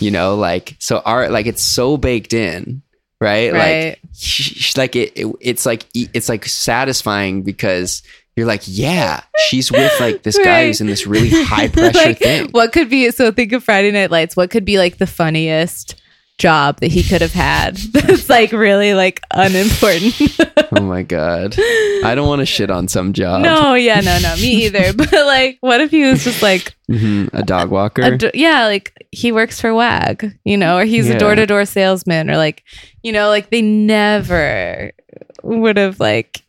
You 0.00 0.10
know, 0.10 0.36
like 0.36 0.76
so 0.78 0.98
our 1.04 1.28
like 1.28 1.46
it's 1.46 1.62
so 1.62 1.96
baked 1.96 2.32
in, 2.32 2.82
right? 3.20 3.52
Right. 3.52 3.98
Like, 4.14 4.76
like 4.76 4.96
it, 4.96 5.12
it, 5.16 5.36
it's 5.40 5.66
like 5.66 5.86
it's 5.94 6.28
like 6.28 6.44
satisfying 6.44 7.42
because 7.42 8.02
you're 8.36 8.46
like, 8.46 8.62
yeah, 8.66 9.22
she's 9.48 9.72
with 9.72 9.92
like 9.98 10.22
this 10.22 10.38
guy 10.38 10.66
who's 10.66 10.80
in 10.80 10.86
this 10.86 11.06
really 11.06 11.30
high 11.44 11.68
pressure 11.68 11.98
like, 11.98 12.18
thing. 12.18 12.48
What 12.50 12.72
could 12.72 12.88
be 12.88 13.10
so 13.10 13.32
think 13.32 13.52
of 13.52 13.64
Friday 13.64 13.90
Night 13.90 14.12
Lights. 14.12 14.36
What 14.36 14.50
could 14.50 14.64
be 14.64 14.78
like 14.78 14.98
the 14.98 15.06
funniest 15.08 16.00
job 16.38 16.78
that 16.80 16.90
he 16.92 17.02
could 17.02 17.20
have 17.20 17.32
had 17.32 17.76
that's 17.92 18.28
like 18.30 18.52
really 18.52 18.94
like 18.94 19.20
unimportant? 19.32 20.14
Oh 20.70 20.82
my 20.82 21.02
god, 21.02 21.56
I 22.04 22.14
don't 22.14 22.28
want 22.28 22.40
to 22.40 22.46
shit 22.46 22.70
on 22.70 22.88
some 22.88 23.14
job. 23.14 23.40
no, 23.42 23.72
yeah, 23.74 24.00
no, 24.00 24.18
no, 24.22 24.34
me 24.36 24.66
either. 24.66 24.92
But 24.96 25.10
like, 25.12 25.56
what 25.60 25.80
if 25.80 25.90
he 25.90 26.02
was 26.04 26.22
just 26.24 26.42
like 26.42 26.76
Mhm, 26.90 27.30
a 27.32 27.42
dog 27.42 27.70
walker. 27.70 28.02
a 28.02 28.18
do- 28.18 28.30
yeah, 28.34 28.66
like 28.66 28.92
he 29.10 29.32
works 29.32 29.60
for 29.60 29.72
WAG, 29.72 30.36
you 30.44 30.58
know, 30.58 30.76
or 30.78 30.84
he's 30.84 31.08
Yeah. 31.08 31.14
a 31.14 31.18
door 31.18 31.34
to 31.34 31.46
door 31.46 31.64
salesman, 31.64 32.28
or 32.30 32.36
like, 32.36 32.64
you 33.02 33.12
know, 33.12 33.28
like 33.28 33.48
they 33.50 33.62
never 33.62 34.92
would 35.42 35.78
have 35.78 35.98
like 36.00 36.42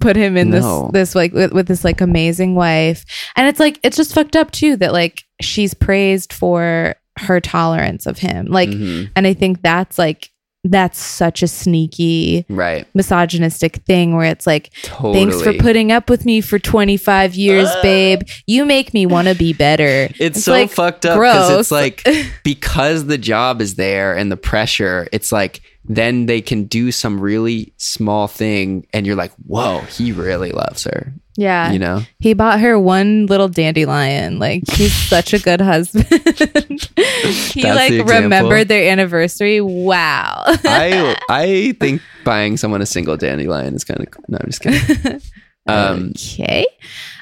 put 0.00 0.16
him 0.16 0.36
in 0.38 0.48
No. 0.50 0.90
this 0.92 1.08
this 1.10 1.14
like 1.14 1.32
with, 1.34 1.52
with 1.52 1.68
this 1.68 1.84
like 1.84 2.00
amazing 2.00 2.54
wife, 2.54 3.04
and 3.36 3.46
it's 3.48 3.60
like 3.60 3.78
it's 3.82 3.96
just 3.98 4.14
fucked 4.14 4.34
up 4.36 4.50
too 4.50 4.76
that 4.76 4.92
like 4.94 5.24
she's 5.42 5.74
praised 5.74 6.32
for 6.32 6.94
her 7.18 7.40
tolerance 7.40 8.06
of 8.06 8.18
him, 8.18 8.46
like, 8.46 8.70
Mhm, 8.70 9.10
and 9.14 9.26
I 9.26 9.34
think 9.34 9.62
that's 9.62 9.98
like 9.98 10.30
that's 10.64 10.98
such 10.98 11.42
a 11.42 11.48
sneaky 11.48 12.44
right. 12.48 12.86
misogynistic 12.92 13.76
thing 13.86 14.16
where 14.16 14.26
it's 14.26 14.46
like 14.46 14.70
Totally. 14.82 15.14
Thanks 15.14 15.40
for 15.40 15.52
putting 15.54 15.92
up 15.92 16.10
with 16.10 16.24
me 16.24 16.40
for 16.40 16.58
25 16.58 17.36
years, 17.36 17.68
babe. 17.80 18.22
You 18.46 18.64
make 18.64 18.92
me 18.92 19.06
want 19.06 19.28
to 19.28 19.34
be 19.34 19.52
better. 19.52 20.08
It's, 20.18 20.20
It's, 20.20 20.44
so 20.44 20.52
like, 20.52 20.70
fucked 20.70 21.06
up 21.06 21.16
because 21.16 21.60
it's 21.60 21.70
like 21.70 22.06
because 22.44 23.06
the 23.06 23.18
job 23.18 23.60
is 23.60 23.76
there 23.76 24.16
and 24.16 24.32
the 24.32 24.36
pressure. 24.36 25.06
It's 25.12 25.30
like 25.30 25.60
then 25.88 26.26
they 26.26 26.40
can 26.40 26.64
do 26.64 26.92
some 26.92 27.20
really 27.20 27.72
small 27.76 28.28
thing, 28.28 28.86
and 28.92 29.06
you're 29.06 29.16
like, 29.16 29.32
"Whoa, 29.46 29.80
he 29.80 30.12
really 30.12 30.50
loves 30.52 30.84
her." 30.84 31.12
Yeah. 31.36 31.70
You 31.70 31.78
know? 31.78 32.00
He 32.18 32.34
bought 32.34 32.58
her 32.58 32.76
one 32.76 33.26
little 33.26 33.48
dandelion. 33.48 34.40
Like 34.40 34.64
he's 34.72 34.92
such 35.08 35.32
a 35.32 35.38
good 35.38 35.60
husband. 35.60 36.04
he 36.10 37.62
That's 37.62 37.76
like 37.76 37.92
the 37.92 38.04
remembered 38.04 38.66
their 38.66 38.90
anniversary. 38.90 39.60
Wow. 39.60 40.42
I 40.46 41.16
I 41.28 41.76
think 41.78 42.02
buying 42.24 42.56
someone 42.56 42.82
a 42.82 42.86
single 42.86 43.16
dandelion 43.16 43.76
is 43.76 43.84
kind 43.84 44.00
of 44.00 44.08
no. 44.26 44.38
I'm 44.40 44.50
just 44.50 44.62
kidding. 44.62 45.20
Um, 45.68 46.12
okay. 46.16 46.66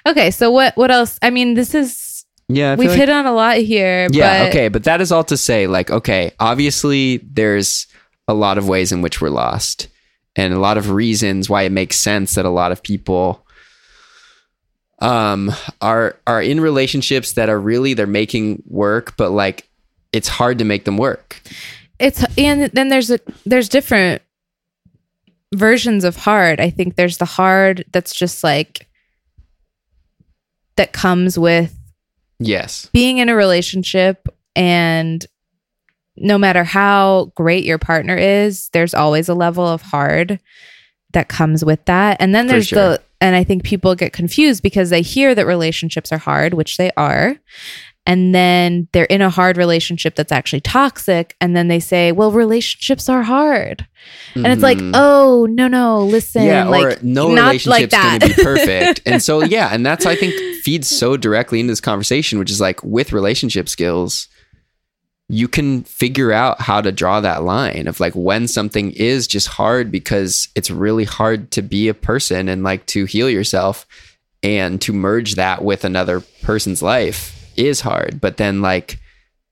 Okay. 0.09 0.31
So 0.31 0.51
what 0.51 0.75
what 0.79 0.91
else? 0.91 1.19
I 1.21 1.29
mean, 1.29 1.53
this 1.53 1.75
is 1.75 2.25
Yeah, 2.49 2.77
We've 2.77 2.89
like- 2.89 2.99
hit 2.99 3.11
on 3.11 3.27
a 3.27 3.33
lot 3.35 3.59
here. 3.59 4.09
Yeah, 4.13 4.45
but 4.45 4.49
okay, 4.49 4.69
but 4.69 4.85
that 4.85 5.01
is 5.03 5.13
all 5.13 5.25
to 5.25 5.37
say, 5.37 5.67
like, 5.67 5.91
okay, 5.91 6.31
obviously 6.41 7.19
there's 7.19 7.87
a 8.29 8.35
lot 8.35 8.59
of 8.59 8.69
ways 8.69 8.93
in 8.93 9.03
which 9.03 9.21
we're 9.21 9.29
lost, 9.31 9.89
and 10.35 10.53
a 10.53 10.59
lot 10.59 10.77
of 10.79 10.91
reasons 10.91 11.49
why 11.49 11.63
it 11.63 11.73
makes 11.73 11.97
sense 11.97 12.35
that 12.35 12.45
a 12.45 12.51
lot 12.51 12.73
of 12.73 12.83
people 12.83 13.43
um 15.01 15.53
are 15.83 16.19
are 16.27 16.41
in 16.41 16.59
relationships 16.61 17.33
that 17.33 17.49
are 17.51 17.61
really 17.61 17.93
they're 17.95 18.07
making 18.07 18.63
work, 18.67 19.15
but 19.17 19.31
like 19.31 19.69
it's 20.13 20.29
hard 20.29 20.59
to 20.59 20.65
make 20.65 20.85
them 20.87 20.97
work. 20.97 21.43
it's 21.99 22.25
and 22.39 22.71
then 22.73 22.89
there's 22.89 23.11
a 23.11 23.19
there's 23.45 23.69
different 23.69 24.23
versions 25.55 26.03
of 26.05 26.17
hard 26.17 26.61
i 26.61 26.69
think 26.69 26.97
there's 26.97 27.19
the 27.19 27.25
hard 27.25 27.85
that's 27.93 28.13
just 28.15 28.43
like 28.43 28.89
that 30.77 30.93
comes 30.93 31.39
with 31.39 31.73
Yes. 32.39 32.91
being 32.93 33.19
in 33.19 33.29
a 33.31 33.35
relationship 33.37 34.29
and 34.55 35.25
no 36.17 36.39
matter 36.39 36.65
how 36.65 37.31
great 37.35 37.65
your 37.65 37.79
partner 37.79 38.17
is 38.17 38.69
there's 38.73 38.95
always 38.95 39.29
a 39.29 39.35
level 39.35 39.67
of 39.67 39.83
hard 39.83 40.39
that 41.13 41.29
comes 41.29 41.65
with 41.65 41.85
that 41.87 42.17
and 42.21 42.35
then 42.35 42.47
there's 42.47 42.69
sure. 42.69 42.79
the 42.79 43.03
and 43.21 43.37
i 43.37 43.45
think 43.45 43.63
people 43.65 43.95
get 43.95 44.13
confused 44.13 44.63
because 44.63 44.91
they 44.91 45.03
hear 45.03 45.35
that 45.35 45.47
relationships 45.47 46.13
are 46.13 46.19
hard 46.19 46.55
which 46.55 46.77
they 46.77 46.91
are 46.97 47.37
and 48.09 48.33
then 48.33 48.87
they're 48.93 49.05
in 49.07 49.21
a 49.21 49.31
hard 49.31 49.57
relationship 49.57 50.15
that's 50.15 50.31
actually 50.31 50.61
toxic 50.61 51.35
and 51.41 51.57
then 51.57 51.69
they 51.69 51.81
say 51.81 52.13
well 52.13 52.31
relationships 52.31 53.09
are 53.09 53.23
hard 53.23 53.87
and 54.37 54.47
it's 54.47 54.63
like 54.63 54.79
Mhm. 54.79 54.93
oh 54.95 55.47
no 55.51 55.67
no 55.67 56.05
listen 56.05 56.45
yeah, 56.45 56.69
like 56.69 56.85
or 56.85 56.99
no 57.03 57.31
relationship's 57.31 57.67
like 57.67 57.91
going 57.91 58.21
to 58.21 58.29
be 58.29 58.35
perfect. 58.43 59.01
and 59.07 59.21
so, 59.23 59.43
yeah, 59.57 59.71
and 59.73 59.85
that's 59.85 60.07
I 60.07 60.15
think 60.15 60.35
feeds 60.63 60.87
so 60.89 61.17
directly 61.17 61.59
into 61.59 61.73
this 61.73 61.81
conversation, 61.81 62.39
which 62.39 62.51
is 62.51 62.61
like 62.61 62.83
with 62.85 63.13
relationship 63.13 63.69
skills, 63.69 64.29
you 65.29 65.49
can 65.49 65.83
figure 65.83 66.33
out 66.33 66.61
how 66.61 66.81
to 66.81 66.93
draw 66.93 67.21
that 67.21 67.43
line 67.43 67.89
of 67.89 67.99
like 67.99 68.13
when 68.15 68.47
something 68.47 68.93
is 68.93 69.27
just 69.27 69.49
hard 69.49 69.91
because 69.91 70.49
it's 70.55 70.71
really 70.71 71.05
hard 71.05 71.51
to 71.51 71.63
be 71.63 71.89
a 71.89 71.95
person 71.95 72.49
and 72.49 72.63
like 72.63 72.87
to 72.87 73.05
heal 73.07 73.29
yourself 73.29 73.87
and 74.43 74.81
to 74.81 74.93
merge 74.93 75.35
that 75.35 75.65
with 75.65 75.85
another 75.85 76.21
person's 76.43 76.81
life 76.81 77.53
is 77.57 77.81
hard. 77.81 78.21
But 78.21 78.37
then 78.37 78.63
like 78.63 79.01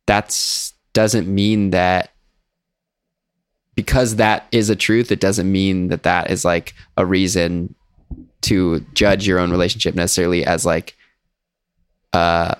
that's 0.06 0.72
doesn't 0.92 1.26
mean 1.26 1.70
that 1.70 2.10
because 3.74 4.16
that 4.16 4.46
is 4.52 4.70
a 4.70 4.76
truth, 4.76 5.10
it 5.10 5.18
doesn't 5.18 5.50
mean 5.50 5.88
that 5.88 6.04
that 6.04 6.30
is 6.30 6.44
like 6.44 6.74
a 6.96 7.04
reason 7.04 7.74
to 8.42 8.80
judge 8.94 9.26
your 9.26 9.40
own 9.40 9.50
relationship 9.50 9.96
necessarily 9.96 10.44
as 10.44 10.64
like, 10.64 10.94
uh, 12.12 12.54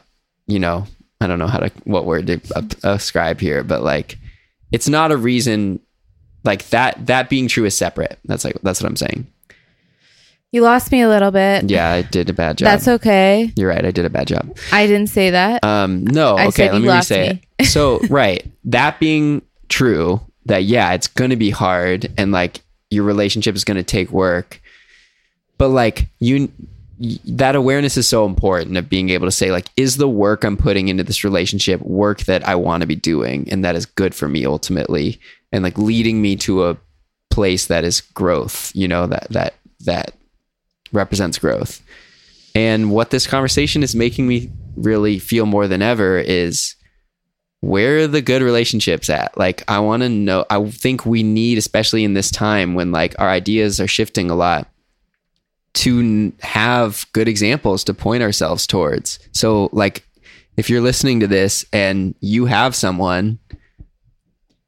you 0.48 0.59
know, 0.59 0.87
I 1.25 1.27
don't 1.27 1.39
know 1.39 1.47
how 1.47 1.59
to 1.59 1.71
what 1.85 2.05
word 2.05 2.27
to 2.29 2.41
ascribe 2.85 3.41
here, 3.41 3.65
but 3.65 3.83
like, 3.83 4.19
it's 4.73 4.89
not 4.89 5.11
a 5.11 5.17
reason 5.17 5.81
like 6.45 6.69
that. 6.69 7.07
That 7.07 7.29
being 7.29 7.49
true 7.49 7.65
is 7.65 7.75
separate. 7.77 8.19
That's 8.27 8.45
like 8.45 8.57
that's 8.63 8.81
what 8.83 8.89
I'm 8.89 8.97
saying. 8.97 9.27
you 10.53 10.63
lost 10.63 10.93
me 10.93 11.01
a 11.01 11.09
little 11.09 11.31
bit 11.33 11.69
Yeah, 11.71 11.91
I 11.91 12.03
did 12.03 12.31
a 12.31 12.33
bad 12.33 12.59
job. 12.59 12.67
that's 12.67 12.87
okay 12.87 13.53
You're 13.57 13.71
right. 13.71 13.85
I 13.85 13.91
did 13.91 14.05
a 14.05 14.11
bad 14.11 14.29
job. 14.29 14.57
i 14.73 14.87
didn't 14.87 15.09
say 15.09 15.31
that 15.31 15.65
Um, 15.65 16.05
no, 16.07 16.37
I 16.37 16.47
okay, 16.49 16.71
let 16.71 16.81
me 16.83 16.89
re-say 16.89 17.29
me. 17.35 17.43
it. 17.59 17.65
So, 17.67 17.99
right, 18.11 18.45
that 18.65 19.01
being 19.01 19.43
true, 19.69 20.21
that 20.47 20.65
yeah, 20.65 20.93
it's 20.93 21.09
gonna 21.09 21.37
be 21.37 21.51
hard, 21.51 22.13
and 22.19 22.31
like 22.31 22.61
your 22.91 23.05
relationship 23.05 23.57
is 23.57 23.65
gonna 23.65 23.83
take 23.83 24.11
work, 24.11 24.61
but 25.59 25.69
like 25.69 26.07
you, 26.21 26.51
that 26.99 27.57
awareness 27.57 27.97
is 27.97 28.09
so 28.09 28.25
important 28.25 28.77
of 28.77 28.89
being 28.89 29.11
able 29.11 29.27
to 29.27 29.33
say 29.33 29.51
like, 29.51 29.69
is 29.77 29.97
the 29.97 30.09
work 30.09 30.45
I'm 30.45 30.57
putting 30.57 30.89
into 30.89 31.03
this 31.03 31.25
relationship 31.25 31.81
work 31.83 32.21
that 32.23 32.47
I 32.47 32.55
want 32.55 32.83
to 32.83 32.87
be 32.87 32.97
doing, 32.97 33.49
and 33.51 33.65
that 33.65 33.77
is 33.77 33.87
good 33.87 34.15
for 34.15 34.29
me 34.29 34.47
ultimately, 34.47 35.21
and 35.53 35.63
like 35.63 35.79
leading 35.79 36.23
me 36.23 36.37
to 36.37 36.65
a 36.65 36.77
place 37.31 37.67
that 37.67 37.85
is 37.85 38.01
growth, 38.01 38.71
you 38.75 38.87
know, 38.87 39.07
that 39.07 39.29
that 39.31 39.55
that 39.81 40.15
represents 40.93 41.39
growth. 41.39 41.83
And 42.55 42.93
what 42.93 43.11
this 43.11 43.27
conversation 43.27 43.83
is 43.83 43.97
making 43.97 44.29
me 44.29 44.51
really 44.77 45.19
feel 45.19 45.47
more 45.47 45.67
than 45.67 45.83
ever 45.83 46.19
is 46.19 46.77
where 47.61 48.01
are 48.01 48.07
the 48.07 48.23
good 48.23 48.43
relationships 48.43 49.09
at? 49.09 49.37
Like, 49.37 49.65
I 49.69 49.81
want 49.81 50.03
to 50.03 50.09
know, 50.09 50.45
I 50.51 50.63
think 50.69 51.07
we 51.07 51.23
need, 51.23 51.59
especially 51.59 52.05
in 52.05 52.15
this 52.15 52.31
time 52.31 52.75
when 52.75 52.93
like 52.93 53.15
our 53.19 53.29
ideas 53.29 53.81
are 53.81 53.89
shifting 53.89 54.31
a 54.31 54.35
lot, 54.35 54.69
to 55.75 56.33
have 56.41 57.07
good 57.13 57.29
examples 57.29 57.85
to 57.85 57.95
point 57.95 58.23
ourselves 58.23 58.67
towards. 58.67 59.19
So, 59.33 59.69
like, 59.73 60.07
if 60.57 60.71
you're 60.71 60.81
listening 60.81 61.21
to 61.21 61.27
this 61.27 61.65
and 61.73 62.15
you 62.21 62.47
have 62.47 62.75
someone, 62.75 63.39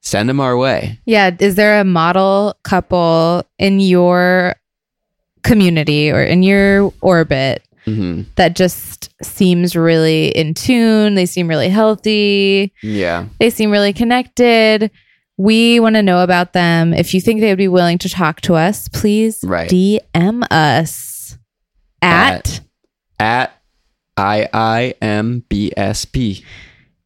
send 0.01 0.29
them 0.29 0.41
our 0.41 0.57
way. 0.57 0.99
Yeah. 1.07 1.31
Is 1.39 1.55
there 1.55 1.81
a 1.81 1.85
model 1.85 2.55
couple 2.65 3.45
in 3.59 3.81
your 3.81 4.57
community 5.43 6.11
or 6.11 6.23
in 6.23 6.43
your 6.43 6.93
orbit 7.03 7.63
hmm 7.85 8.23
that 8.35 8.57
just 8.57 9.11
seems 9.23 9.77
really 9.77 10.29
in 10.29 10.55
tune? 10.55 11.15
They 11.15 11.27
seem 11.27 11.47
really 11.47 11.69
healthy. 11.69 12.73
Yeah. 12.83 13.27
They 13.39 13.51
seem 13.51 13.71
really 13.71 13.93
connected. 13.93 14.91
We 15.39 15.81
want 15.81 15.97
to 15.97 16.03
know 16.03 16.23
about 16.23 16.53
them. 16.53 16.95
If 16.95 17.13
you 17.13 17.21
think 17.21 17.41
they 17.41 17.51
would 17.51 17.59
be 17.59 17.69
willing 17.69 17.99
to 17.99 18.09
talk 18.09 18.41
to 18.43 18.55
us, 18.55 18.89
please 18.89 19.41
Right. 19.45 19.69
DM 19.69 20.47
us 20.51 21.37
at, 22.01 22.61
At 23.21 23.53
I 24.17 24.49
I 24.53 24.95
M 25.03 25.45
B 25.49 25.73
S 25.77 26.05
P 26.07 26.43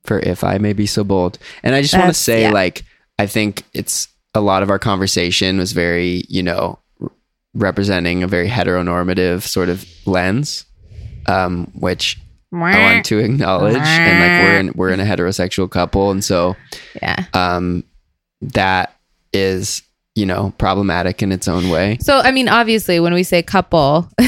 for 0.04 0.20
if 0.20 0.44
I 0.44 0.58
may 0.58 0.72
be 0.72 0.86
so 0.86 1.04
bold. 1.04 1.38
And 1.62 1.74
I 1.74 1.82
just 1.82 1.94
want 1.94 2.06
to 2.08 2.14
say, 2.14 2.42
yeah. 2.42 2.52
like, 2.52 2.84
I 3.18 3.26
think 3.26 3.64
it's 3.74 4.08
a 4.34 4.40
lot 4.40 4.62
of 4.62 4.70
our 4.70 4.78
conversation 4.78 5.58
was 5.58 5.72
very, 5.72 6.22
you 6.28 6.42
know, 6.42 6.78
r- 7.02 7.10
representing 7.54 8.22
a 8.22 8.28
very 8.28 8.48
heteronormative 8.48 9.42
sort 9.42 9.68
of 9.68 9.84
lens, 10.06 10.64
um, 11.26 11.70
which 11.74 12.18
I 12.52 12.56
want 12.94 13.04
to 13.06 13.18
acknowledge. 13.18 13.76
And 13.76 14.20
like, 14.20 14.44
we're 14.44 14.58
in 14.60 14.72
we're 14.74 14.90
in 14.90 15.00
a 15.00 15.04
heterosexual 15.04 15.68
couple, 15.70 16.10
and 16.10 16.24
so 16.24 16.56
yeah. 17.02 17.24
um, 17.34 17.84
that 18.40 18.96
is, 19.32 19.82
you 20.14 20.26
know, 20.26 20.52
problematic 20.58 21.22
in 21.22 21.30
its 21.32 21.46
own 21.48 21.70
way. 21.70 21.98
So, 22.00 22.18
I 22.18 22.30
mean, 22.32 22.48
obviously, 22.48 22.98
when 23.00 23.14
we 23.14 23.22
say 23.22 23.42
couple, 23.42 24.08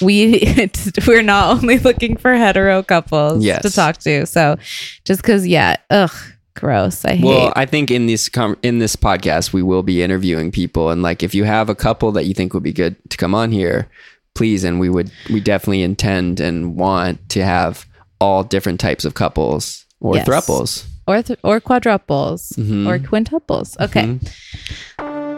we 0.00 0.34
it's, 0.34 0.90
we're 1.06 1.22
not 1.22 1.56
only 1.58 1.78
looking 1.78 2.16
for 2.16 2.34
hetero 2.34 2.82
couples 2.82 3.44
Yes. 3.44 3.62
to 3.62 3.70
talk 3.70 3.98
to. 3.98 4.26
So, 4.26 4.56
just 5.04 5.22
because, 5.22 5.46
yeah, 5.46 5.76
ugh, 5.90 6.10
gross. 6.54 7.04
I 7.04 7.14
hate. 7.16 7.24
Well, 7.24 7.52
I 7.56 7.66
think 7.66 7.90
in 7.90 8.06
this 8.06 8.28
com- 8.28 8.58
in 8.62 8.78
this 8.78 8.96
podcast 8.96 9.52
we 9.52 9.62
will 9.62 9.82
be 9.82 10.02
interviewing 10.02 10.50
people, 10.50 10.90
and 10.90 11.02
like 11.02 11.22
if 11.22 11.34
you 11.34 11.44
have 11.44 11.68
a 11.68 11.74
couple 11.74 12.12
that 12.12 12.24
you 12.26 12.34
think 12.34 12.54
would 12.54 12.62
be 12.62 12.72
good 12.72 12.96
to 13.10 13.16
come 13.16 13.34
on 13.34 13.52
here, 13.52 13.88
please. 14.34 14.64
And 14.64 14.80
we 14.80 14.88
would 14.88 15.10
we 15.30 15.40
definitely 15.40 15.82
intend 15.82 16.40
and 16.40 16.76
want 16.76 17.28
to 17.30 17.44
have 17.44 17.86
all 18.20 18.42
different 18.44 18.80
types 18.80 19.04
of 19.04 19.14
couples 19.14 19.84
or 20.00 20.16
Yes. 20.16 20.28
thruples. 20.28 20.86
Or 21.06 21.22
th- 21.22 21.38
or 21.42 21.60
quadruples 21.60 22.52
Mhm. 22.58 22.86
or 22.86 22.98
quintuples. 22.98 23.78
Okay. 23.80 24.04
Mhm. 24.18 25.32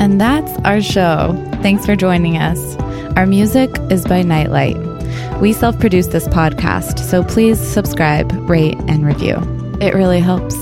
And 0.00 0.20
that's 0.20 0.50
our 0.64 0.80
show. 0.80 1.32
Thanks 1.62 1.86
for 1.86 1.94
joining 1.94 2.36
us. 2.36 2.76
Our 3.16 3.26
music 3.26 3.70
is 3.90 4.04
by 4.04 4.22
Nightlight. 4.22 4.76
We 5.40 5.52
self 5.52 5.78
produce 5.78 6.08
this 6.08 6.26
podcast, 6.28 6.98
so 6.98 7.22
please 7.22 7.58
subscribe, 7.60 8.32
rate, 8.48 8.78
and 8.88 9.04
review. 9.06 9.36
It 9.80 9.94
really 9.94 10.20
helps. 10.20 10.56